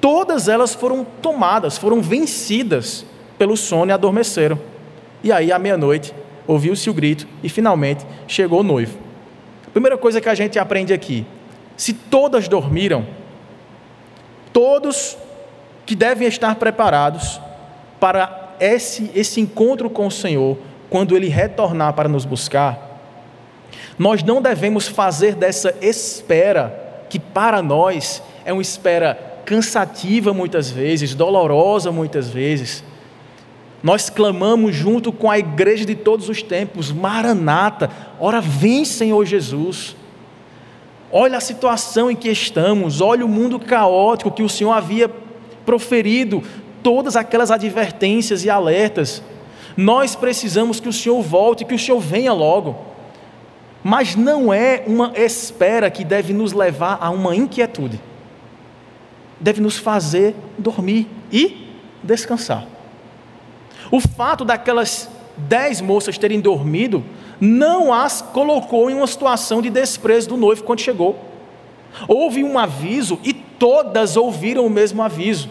[0.00, 3.04] todas elas foram tomadas, foram vencidas
[3.36, 4.56] pelo sono e adormeceram.
[5.24, 6.14] E aí, à meia-noite,
[6.46, 8.96] ouviu-se o grito e finalmente chegou o noivo.
[9.72, 11.26] Primeira coisa que a gente aprende aqui:
[11.76, 13.04] se todas dormiram,
[14.52, 15.18] todos
[15.84, 17.40] que devem estar preparados
[17.98, 20.56] para esse, esse encontro com o Senhor,
[20.94, 23.00] quando Ele retornar para nos buscar,
[23.98, 31.12] nós não devemos fazer dessa espera, que para nós é uma espera cansativa muitas vezes,
[31.12, 32.84] dolorosa muitas vezes,
[33.82, 39.96] nós clamamos junto com a igreja de todos os tempos: Maranata, ora vem, Senhor Jesus.
[41.10, 45.10] Olha a situação em que estamos, olha o mundo caótico que o Senhor havia
[45.66, 46.40] proferido,
[46.84, 49.20] todas aquelas advertências e alertas.
[49.76, 52.76] Nós precisamos que o Senhor volte, que o Senhor venha logo.
[53.82, 58.00] Mas não é uma espera que deve nos levar a uma inquietude.
[59.38, 61.68] Deve nos fazer dormir e
[62.02, 62.66] descansar.
[63.90, 67.04] O fato daquelas dez moças terem dormido
[67.40, 71.18] não as colocou em uma situação de desprezo do noivo quando chegou.
[72.08, 75.48] Houve um aviso e todas ouviram o mesmo aviso.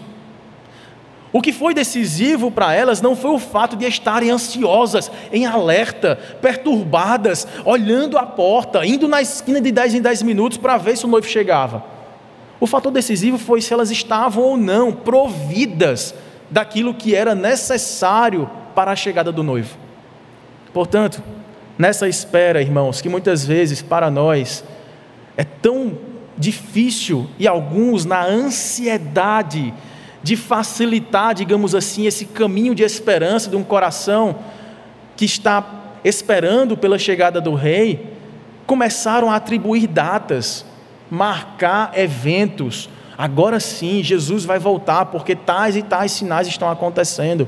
[1.34, 6.16] O que foi decisivo para elas não foi o fato de estarem ansiosas, em alerta,
[6.40, 11.06] perturbadas, olhando a porta, indo na esquina de 10 em 10 minutos para ver se
[11.06, 11.84] o noivo chegava.
[12.60, 16.14] O fator decisivo foi se elas estavam ou não providas
[16.52, 19.76] daquilo que era necessário para a chegada do noivo.
[20.72, 21.24] Portanto,
[21.76, 24.64] nessa espera, irmãos, que muitas vezes para nós
[25.36, 25.98] é tão
[26.38, 29.74] difícil e alguns na ansiedade
[30.24, 34.38] de facilitar, digamos assim, esse caminho de esperança de um coração
[35.16, 35.66] que está
[36.04, 38.14] esperando pela chegada do rei,
[38.66, 40.66] começaram a atribuir datas,
[41.12, 47.48] marcar eventos, Agora sim, Jesus vai voltar porque tais e tais sinais estão acontecendo.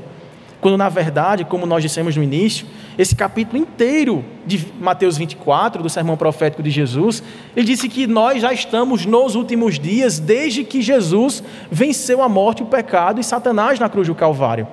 [0.60, 2.66] Quando na verdade, como nós dissemos no início,
[2.98, 7.22] esse capítulo inteiro de Mateus 24, do sermão profético de Jesus,
[7.54, 12.62] ele disse que nós já estamos nos últimos dias desde que Jesus venceu a morte,
[12.62, 14.66] o pecado e Satanás na cruz do Calvário.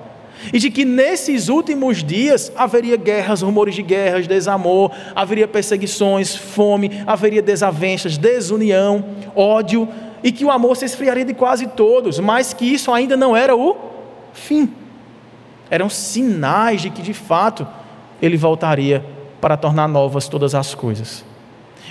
[0.52, 7.02] E de que nesses últimos dias haveria guerras, rumores de guerras, desamor, haveria perseguições, fome,
[7.06, 9.88] haveria desavenças, desunião, ódio,
[10.22, 13.54] e que o amor se esfriaria de quase todos, mas que isso ainda não era
[13.54, 13.76] o
[14.32, 14.70] fim.
[15.70, 17.66] Eram sinais de que de fato
[18.24, 19.04] ele voltaria
[19.40, 21.24] para tornar novas todas as coisas.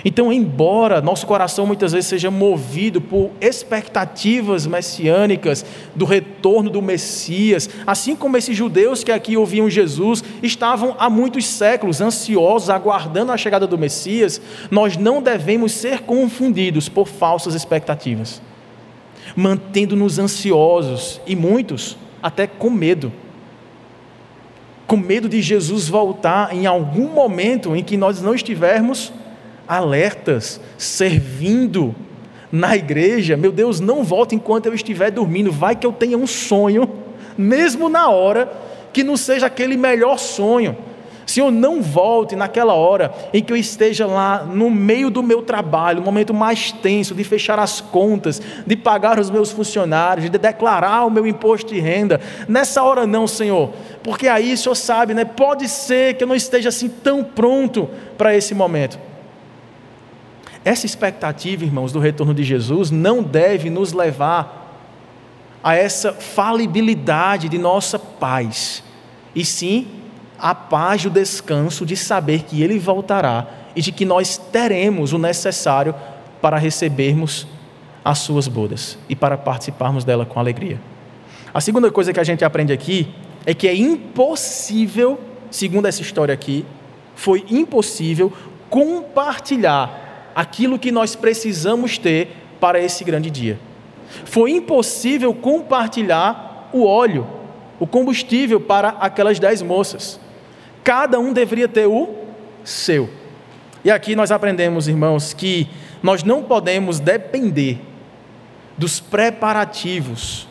[0.04, 7.70] Então, embora nosso coração muitas vezes seja movido por expectativas messiânicas do retorno do Messias,
[7.86, 13.36] assim como esses judeus que aqui ouviam Jesus estavam há muitos séculos ansiosos, aguardando a
[13.36, 18.42] chegada do Messias, nós não devemos ser confundidos por falsas expectativas,
[19.36, 23.12] mantendo-nos ansiosos e muitos até com medo
[24.86, 29.12] com medo de Jesus voltar em algum momento em que nós não estivermos
[29.66, 31.94] alertas, servindo
[32.52, 33.36] na igreja.
[33.36, 35.50] Meu Deus, não volte enquanto eu estiver dormindo.
[35.50, 36.88] Vai que eu tenha um sonho,
[37.36, 38.52] mesmo na hora,
[38.92, 40.76] que não seja aquele melhor sonho.
[41.26, 46.00] Senhor, não volte naquela hora em que eu esteja lá no meio do meu trabalho,
[46.00, 51.04] no momento mais tenso de fechar as contas, de pagar os meus funcionários, de declarar
[51.04, 52.20] o meu imposto de renda.
[52.46, 53.70] Nessa hora não, Senhor,
[54.02, 55.24] porque aí o Senhor sabe, né?
[55.24, 58.98] Pode ser que eu não esteja assim tão pronto para esse momento.
[60.64, 64.62] Essa expectativa, irmãos, do retorno de Jesus não deve nos levar
[65.62, 68.84] a essa falibilidade de nossa paz,
[69.34, 69.86] e sim
[70.38, 75.12] a paz e o descanso de saber que Ele voltará e de que nós teremos
[75.12, 75.94] o necessário
[76.40, 77.46] para recebermos
[78.04, 80.80] as Suas bodas e para participarmos dela com alegria.
[81.52, 83.08] A segunda coisa que a gente aprende aqui
[83.46, 85.18] é que é impossível,
[85.50, 86.66] segundo essa história aqui,
[87.14, 88.32] foi impossível
[88.68, 93.58] compartilhar aquilo que nós precisamos ter para esse grande dia.
[94.24, 97.26] Foi impossível compartilhar o óleo,
[97.78, 100.20] o combustível para aquelas dez moças.
[100.84, 102.14] Cada um deveria ter o
[102.62, 103.08] seu.
[103.82, 105.68] E aqui nós aprendemos, irmãos, que
[106.02, 107.80] nós não podemos depender
[108.76, 110.46] dos preparativos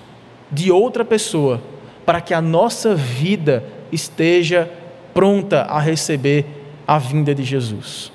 [0.52, 1.62] de outra pessoa
[2.06, 4.70] para que a nossa vida esteja
[5.14, 6.46] pronta a receber
[6.88, 8.12] a vinda de Jesus.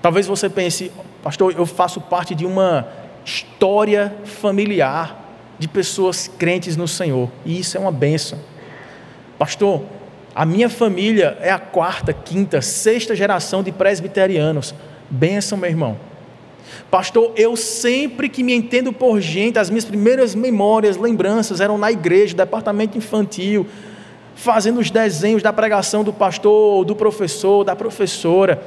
[0.00, 0.90] Talvez você pense,
[1.22, 2.88] pastor, eu faço parte de uma
[3.24, 5.20] história familiar
[5.58, 8.38] de pessoas crentes no Senhor, e isso é uma benção.
[9.38, 9.82] Pastor,
[10.34, 14.74] a minha família é a quarta, quinta, sexta geração de presbiterianos.
[15.08, 15.96] Benção, meu irmão.
[16.90, 21.92] Pastor, eu sempre que me entendo por gente, as minhas primeiras memórias, lembranças eram na
[21.92, 23.66] igreja, departamento infantil,
[24.34, 28.60] fazendo os desenhos da pregação do pastor, do professor, da professora.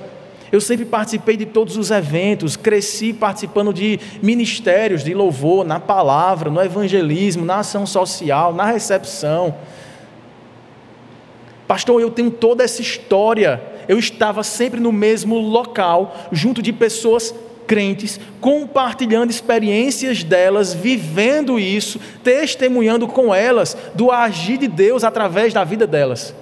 [0.49, 6.49] Eu sempre participei de todos os eventos, cresci participando de ministérios de louvor, na palavra,
[6.49, 9.53] no evangelismo, na ação social, na recepção.
[11.67, 13.61] Pastor, eu tenho toda essa história.
[13.87, 17.33] Eu estava sempre no mesmo local, junto de pessoas
[17.67, 25.65] crentes, compartilhando experiências delas, vivendo isso, testemunhando com elas do agir de Deus através da
[25.65, 26.33] vida delas.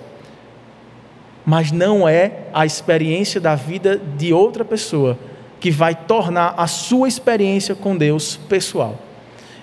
[1.44, 5.18] Mas não é a experiência da vida de outra pessoa
[5.60, 9.00] que vai tornar a sua experiência com Deus pessoal.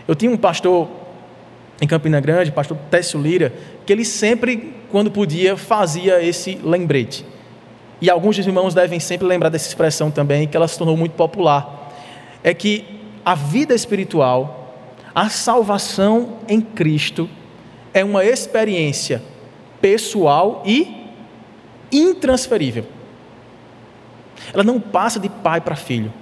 [0.06, 0.88] Eu tinha um pastor
[1.82, 3.52] em Campina Grande, pastor Técio Lira,
[3.84, 7.26] que ele sempre, quando podia, fazia esse lembrete.
[8.00, 11.14] E alguns dos irmãos devem sempre lembrar dessa expressão também, que ela se tornou muito
[11.14, 11.92] popular.
[12.44, 12.84] É que
[13.24, 14.76] a vida espiritual,
[15.12, 17.28] a salvação em Cristo,
[17.92, 19.20] é uma experiência
[19.80, 21.08] pessoal e
[21.90, 22.86] intransferível.
[24.54, 26.12] Ela não passa de pai para filho,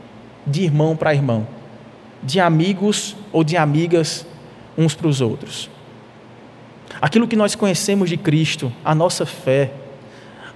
[0.46, 1.46] de irmão para irmão,
[2.22, 4.24] de amigos ou de amigas
[4.76, 5.68] uns para os outros.
[7.00, 9.72] Aquilo que nós conhecemos de Cristo, a nossa fé,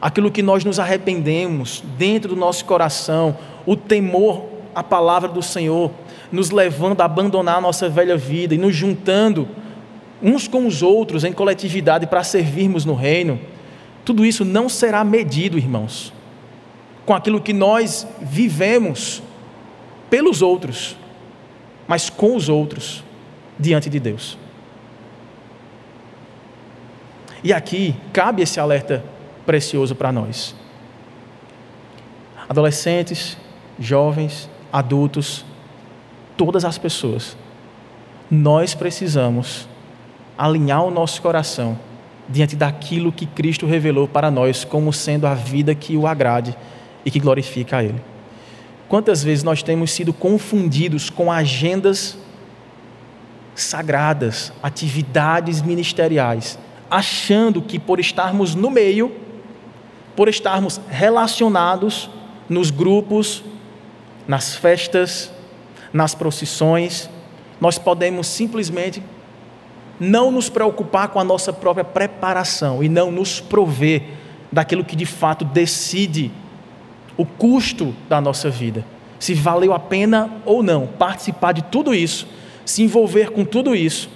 [0.01, 4.45] aquilo que nós nos arrependemos dentro do nosso coração, o temor
[4.75, 5.91] à palavra do Senhor,
[6.31, 9.49] nos levando a abandonar a nossa velha vida e nos juntando
[10.23, 13.39] uns com os outros em coletividade para servirmos no reino,
[14.05, 16.13] tudo isso não será medido, irmãos,
[17.07, 19.23] com aquilo que nós vivemos
[20.11, 20.97] pelos outros,
[21.87, 23.03] mas com os outros
[23.59, 24.39] diante de Deus.
[27.43, 29.05] E aqui cabe esse alerta
[29.45, 30.55] precioso para nós.
[32.49, 33.37] Adolescentes,
[33.79, 35.45] jovens, adultos,
[36.37, 37.37] todas as pessoas,
[38.31, 39.69] nós precisamos
[40.37, 41.79] alinhar o nosso coração
[42.29, 46.57] diante daquilo que Cristo revelou para nós como sendo a vida que o agrade
[47.05, 48.03] e que glorifica a Ele.
[48.89, 52.17] Quantas vezes nós temos sido confundidos com agendas
[53.55, 56.59] sagradas, atividades ministeriais,
[56.91, 59.13] achando que por estarmos no meio,
[60.17, 62.11] por estarmos relacionados
[62.49, 63.45] nos grupos,
[64.27, 65.31] nas festas,
[65.93, 67.09] nas procissões,
[67.61, 69.03] nós podemos simplesmente
[69.99, 74.03] não nos preocupar com a nossa própria preparação e não nos prover
[74.51, 76.31] daquilo que de fato decide
[77.17, 78.85] o custo da nossa vida.
[79.19, 82.27] Se valeu a pena ou não participar de tudo isso,
[82.65, 84.09] se envolver com tudo isso,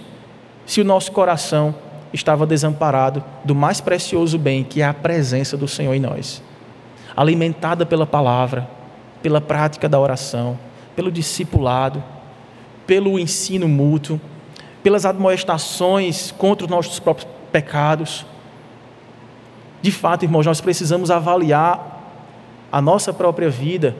[0.66, 1.74] se o nosso coração
[2.12, 6.42] estava desamparado do mais precioso bem, que é a presença do Senhor em nós.
[7.16, 8.68] Alimentada pela palavra,
[9.22, 10.59] pela prática da oração,
[10.94, 12.03] pelo discipulado,
[12.86, 14.20] pelo ensino mútuo,
[14.82, 18.24] pelas admoestações contra os nossos próprios pecados.
[19.82, 21.96] De fato, irmãos, nós precisamos avaliar
[22.70, 23.96] a nossa própria vida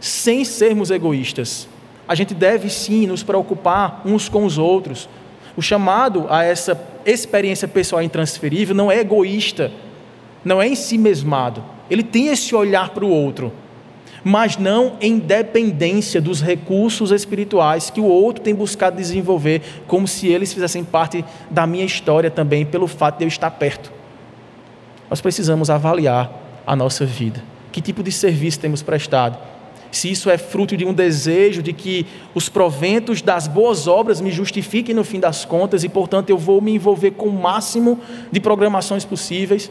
[0.00, 1.68] sem sermos egoístas.
[2.08, 5.08] A gente deve sim nos preocupar uns com os outros,
[5.56, 9.70] o chamado a essa experiência pessoal intransferível não é egoísta,
[10.44, 11.62] não é em si mesmado.
[11.90, 13.52] Ele tem esse olhar para o outro,
[14.24, 20.28] mas não em dependência dos recursos espirituais que o outro tem buscado desenvolver, como se
[20.28, 23.92] eles fizessem parte da minha história também, pelo fato de eu estar perto.
[25.10, 26.30] Nós precisamos avaliar
[26.66, 27.42] a nossa vida.
[27.72, 29.38] Que tipo de serviço temos prestado?
[29.90, 34.30] Se isso é fruto de um desejo de que os proventos das boas obras me
[34.30, 37.98] justifiquem no fim das contas e, portanto, eu vou me envolver com o máximo
[38.30, 39.70] de programações possíveis,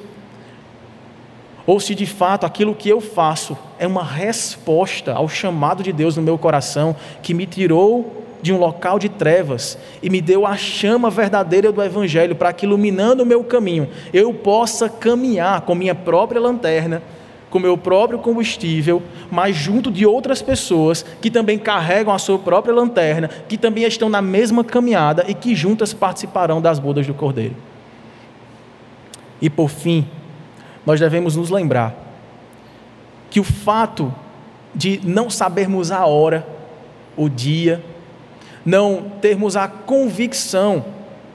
[1.66, 6.16] ou se de fato aquilo que eu faço é uma resposta ao chamado de Deus
[6.16, 10.56] no meu coração que me tirou de um local de trevas e me deu a
[10.56, 15.96] chama verdadeira do Evangelho para que, iluminando o meu caminho, eu possa caminhar com minha
[15.96, 17.02] própria lanterna
[17.50, 22.74] com meu próprio combustível, mas junto de outras pessoas que também carregam a sua própria
[22.74, 27.56] lanterna, que também estão na mesma caminhada e que juntas participarão das bodas do Cordeiro.
[29.42, 30.06] E por fim,
[30.86, 31.96] nós devemos nos lembrar
[33.30, 34.14] que o fato
[34.74, 36.48] de não sabermos a hora,
[37.16, 37.84] o dia,
[38.66, 40.86] não termos a convicção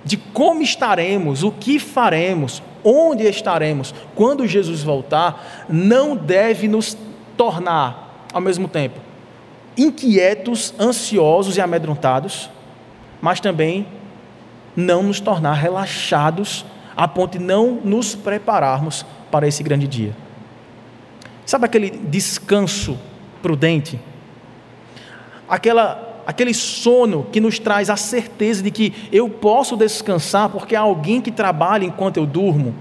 [0.05, 6.97] de como estaremos, o que faremos, onde estaremos quando Jesus voltar, não deve nos
[7.37, 8.99] tornar ao mesmo tempo,
[9.77, 12.51] inquietos, ansiosos e amedrontados,
[13.21, 13.87] mas também
[14.75, 16.65] não nos tornar relaxados
[16.97, 20.15] a ponto de não nos prepararmos para esse grande dia.
[21.45, 22.99] Sabe aquele descanso
[23.43, 23.99] prudente?
[25.49, 30.81] Aquela aquele sono que nos traz a certeza de que eu posso descansar porque há
[30.81, 32.75] alguém que trabalha enquanto eu durmo.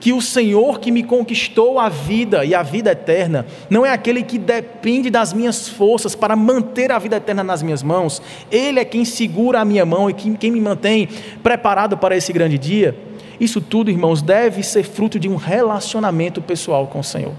[0.00, 4.22] Que o Senhor que me conquistou a vida e a vida eterna não é aquele
[4.22, 8.84] que depende das minhas forças para manter a vida eterna nas minhas mãos, Ele é
[8.84, 11.08] quem segura a minha mão e quem me mantém
[11.42, 12.94] preparado para esse grande dia.
[13.40, 17.32] Isso tudo, irmãos, deve ser fruto de um relacionamento pessoal com o Senhor.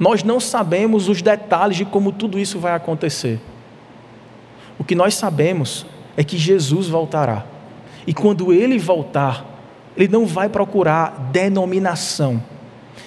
[0.00, 3.38] Nós não sabemos os detalhes de como tudo isso vai acontecer.
[4.78, 5.84] O que nós sabemos
[6.16, 7.44] é que Jesus voltará.
[8.06, 9.44] E quando ele voltar,
[9.94, 12.42] ele não vai procurar denominação.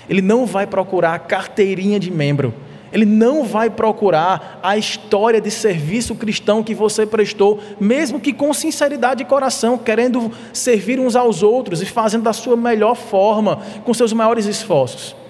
[0.08, 2.54] Ele não vai procurar carteirinha de membro.
[2.92, 8.54] Ele não vai procurar a história de serviço cristão que você prestou, mesmo que com
[8.54, 13.96] sinceridade de coração, querendo servir uns aos outros e fazendo da sua melhor forma, com
[13.96, 15.23] seus maiores esforços.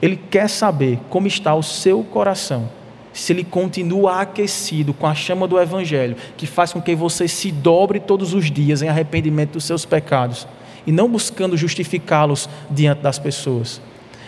[0.00, 2.68] Ele quer saber como está o seu coração,
[3.12, 7.50] se ele continua aquecido com a chama do Evangelho, que faz com que você se
[7.50, 10.46] dobre todos os dias em arrependimento dos seus pecados
[10.86, 13.80] e não buscando justificá-los diante das pessoas.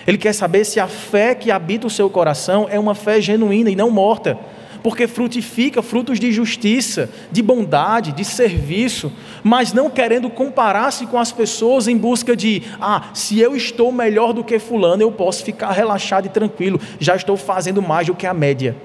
[0.07, 3.69] Ele quer saber se a fé que habita o seu coração é uma fé genuína
[3.71, 4.39] e não morta
[4.83, 9.13] porque frutifica frutos de justiça, de bondade, de serviço,
[9.43, 14.33] mas não querendo comparar-se com as pessoas em busca de, ah, se eu estou melhor
[14.33, 18.27] do que Fulano, eu posso ficar relaxado e tranquilo, já estou fazendo mais do que
[18.27, 18.77] a média.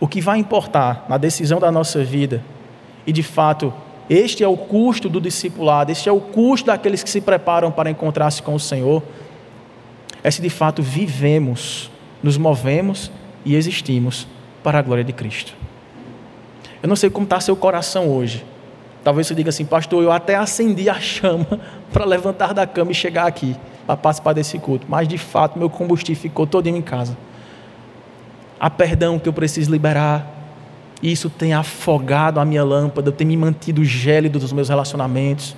[0.00, 2.42] O que vai importar na decisão da nossa vida,
[3.06, 3.72] e de fato,
[4.08, 7.90] este é o custo do discipulado, este é o custo daqueles que se preparam para
[7.90, 9.02] encontrar-se com o Senhor,
[10.22, 11.90] é se de fato vivemos,
[12.22, 13.10] nos movemos
[13.44, 14.26] e existimos
[14.62, 15.54] para a glória de Cristo.
[16.82, 18.44] Eu não sei como está seu coração hoje.
[19.02, 21.46] Talvez você diga assim, pastor, eu até acendi a chama
[21.92, 25.70] para levantar da cama e chegar aqui para participar desse culto, mas de fato meu
[25.70, 27.16] combustível ficou todinho em casa.
[28.60, 30.26] Há perdão que eu preciso liberar.
[31.02, 35.56] Isso tem afogado a minha lâmpada, tem me mantido gélido dos meus relacionamentos.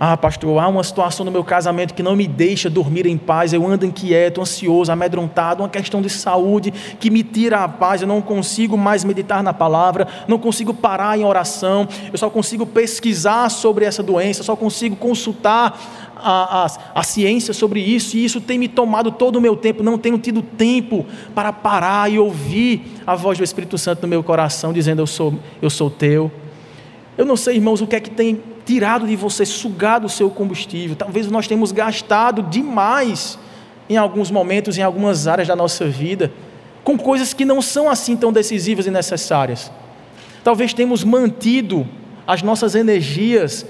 [0.00, 3.52] Ah, pastor, há uma situação no meu casamento que não me deixa dormir em paz,
[3.52, 8.06] eu ando inquieto, ansioso, amedrontado, uma questão de saúde que me tira a paz, eu
[8.06, 13.48] não consigo mais meditar na palavra, não consigo parar em oração, eu só consigo pesquisar
[13.48, 15.76] sobre essa doença, só consigo consultar
[16.14, 19.82] a, a, a ciência sobre isso, e isso tem me tomado todo o meu tempo,
[19.82, 24.22] não tenho tido tempo para parar e ouvir a voz do Espírito Santo no meu
[24.22, 26.30] coração, dizendo: Eu sou, eu sou teu.
[27.16, 30.28] Eu não sei, irmãos, o que é que tem tirado de você, sugado o seu
[30.28, 30.94] combustível.
[30.94, 33.38] Talvez nós tenhamos gastado demais
[33.88, 36.30] em alguns momentos, em algumas áreas da nossa vida,
[36.84, 39.72] com coisas que não são assim tão decisivas e necessárias.
[40.44, 41.88] Talvez tenhamos mantido
[42.26, 43.64] as nossas energias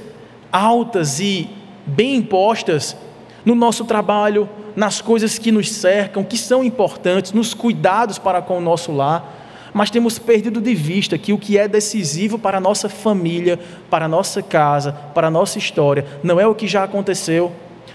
[0.50, 1.48] altas e
[1.86, 2.96] bem impostas
[3.44, 8.58] no nosso trabalho, nas coisas que nos cercam, que são importantes, nos cuidados para com
[8.58, 9.37] o nosso lar
[9.78, 14.06] mas temos perdido de vista que o que é decisivo para a nossa família, para
[14.06, 17.52] a nossa casa, para a nossa história, não é o que já aconteceu,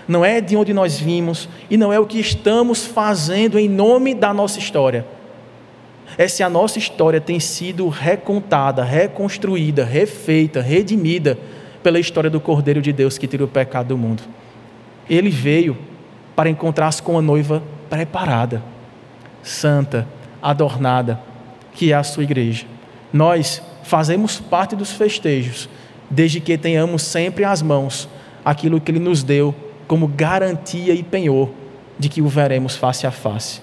[0.08, 4.14] não é de onde nós vimos e não é o que estamos fazendo em nome
[4.14, 5.06] da nossa história.
[6.18, 11.38] É se a nossa história tem sido recontada, reconstruída, refeita, redimida
[11.84, 14.24] pela história do Cordeiro de Deus que tirou o pecado do mundo.
[15.10, 15.78] Ele veio
[16.34, 18.64] para encontrar-se com a noiva preparada,
[19.44, 20.08] santa,
[20.42, 21.33] adornada,
[21.74, 22.66] que é a sua igreja.
[23.12, 25.70] Nós fazemos parte dos festejos,
[26.10, 28.08] desde que tenhamos sempre às mãos
[28.44, 29.54] aquilo que Ele nos deu
[29.88, 31.50] como garantia e penhor
[31.98, 33.62] de que o veremos face a face.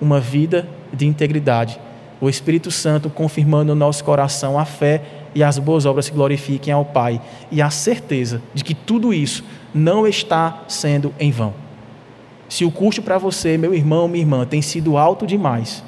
[0.00, 1.78] Uma vida de integridade.
[2.20, 5.02] O Espírito Santo confirmando no nosso coração a fé
[5.34, 7.20] e as boas obras que glorifiquem ao Pai
[7.50, 9.44] e a certeza de que tudo isso
[9.74, 11.52] não está sendo em vão.
[12.48, 15.82] Se o custo para você, meu irmão, minha irmã, tem sido alto demais,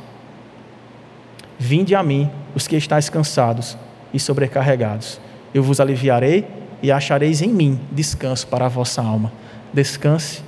[1.58, 3.76] Vinde a mim, os que estáis cansados
[4.14, 5.20] e sobrecarregados.
[5.52, 6.46] Eu vos aliviarei
[6.82, 9.32] e achareis em mim descanso para a vossa alma.
[9.72, 10.42] Descanse,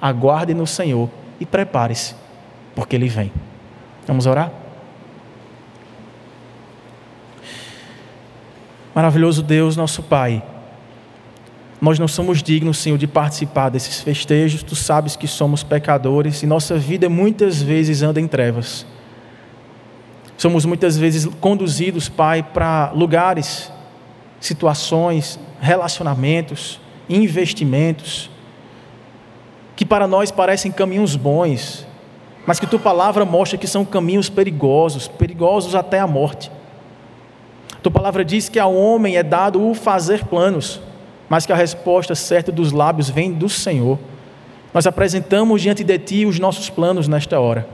[0.00, 2.14] aguarde no Senhor e prepare-se,
[2.74, 3.30] porque Ele vem.
[4.06, 4.50] Vamos orar?
[8.94, 10.42] Maravilhoso Deus, nosso Pai.
[11.80, 14.62] Nós não somos dignos, Senhor, de participar desses festejos.
[14.62, 18.86] Tu sabes que somos pecadores e nossa vida muitas vezes anda em trevas.
[20.36, 23.72] Somos muitas vezes conduzidos, Pai, para lugares,
[24.40, 28.30] situações, relacionamentos, investimentos,
[29.76, 31.86] que para nós parecem caminhos bons,
[32.46, 36.50] mas que tua palavra mostra que são caminhos perigosos, perigosos até a morte.
[37.82, 40.80] Tua palavra diz que ao homem é dado o fazer planos,
[41.28, 43.98] mas que a resposta certa dos lábios vem do Senhor.
[44.72, 47.66] Nós apresentamos diante de Ti os nossos planos nesta hora,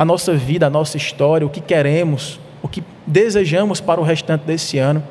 [0.00, 4.46] a nossa vida, a nossa história, o que queremos, o que desejamos para o restante
[4.46, 5.02] desse ano,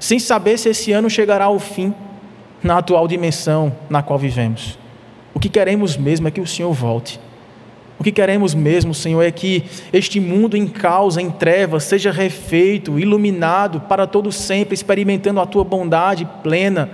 [0.00, 1.94] sem saber se esse ano chegará ao fim
[2.62, 4.78] na atual dimensão na qual vivemos.
[5.34, 7.20] O que queremos mesmo é que o Senhor volte.
[7.98, 12.98] O que queremos mesmo, Senhor, é que este mundo em causa, em trevas, seja refeito,
[12.98, 16.88] iluminado para todo sempre, experimentando a tua bondade plena.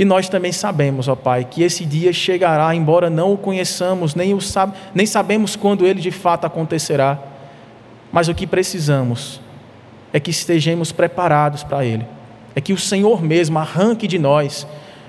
[0.00, 4.32] E nós também sabemos, ó Pai, que esse dia chegará, embora não o conheçamos, nem,
[4.32, 7.18] o sab nem sabemos quando ele de fato acontecerá.
[8.10, 9.42] Mas o que precisamos
[10.10, 12.06] é que estejamos preparados para ele.
[12.56, 14.66] É que o Senhor mesmo arranque de nós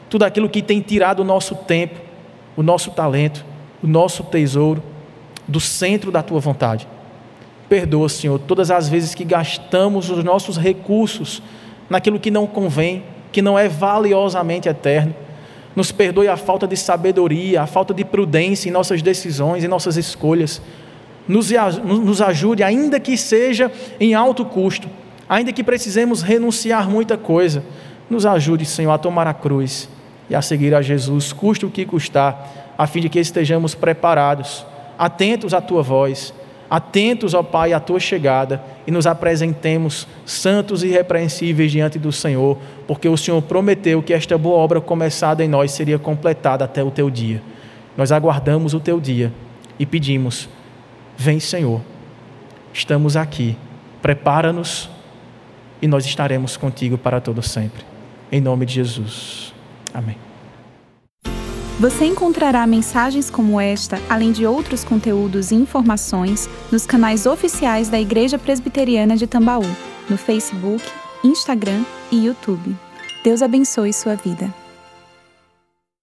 [0.10, 1.98] tudo aquilo que tem tirado o nosso tempo,
[2.58, 3.46] o nosso talento,
[3.82, 4.84] o nosso tesouro
[5.48, 6.86] do centro da tua vontade.
[7.70, 11.42] Perdoa, Senhor, todas as vezes que gastamos os nossos recursos
[11.90, 15.16] naquilo que não convém, que não é valiosamente eterno.
[15.76, 19.96] Nos perdoe a falta de sabedoria, a falta de prudência em nossas decisões, em nossas
[19.96, 20.62] escolhas.
[21.28, 21.52] Nos,
[21.84, 24.90] nos ajude, ainda que seja em alto custo,
[25.30, 27.64] ainda que precisemos renunciar muita coisa.
[28.10, 29.88] Nos ajude, Senhor, a tomar a cruz
[30.30, 34.66] e a seguir a Jesus, custe o que custar, a fim de que estejamos preparados,
[34.98, 36.34] atentos à tua voz,
[36.72, 42.58] atentos, ó Pai, à tua chegada e nos apresentemos santos e irrepreensíveis diante do Senhor,
[42.88, 46.90] porque o Senhor prometeu que esta boa obra começada em nós seria completada até o
[46.90, 47.44] teu dia.
[47.98, 49.34] Nós aguardamos o teu dia
[49.78, 50.48] e pedimos:
[51.18, 51.82] Vem, Senhor,
[52.74, 53.58] estamos aqui,
[54.02, 54.90] prepara-nos
[55.82, 57.84] e nós estaremos contigo para todo sempre.
[58.32, 59.54] Em nome de Jesus.
[59.94, 60.31] Amém.
[61.82, 68.00] Você encontrará mensagens como esta, além de outros conteúdos e informações, nos canais oficiais da
[68.00, 69.66] Igreja Presbiteriana de Tambaú,
[70.08, 70.86] no Facebook,
[71.24, 72.78] Instagram e YouTube.
[73.24, 74.61] Deus abençoe sua vida.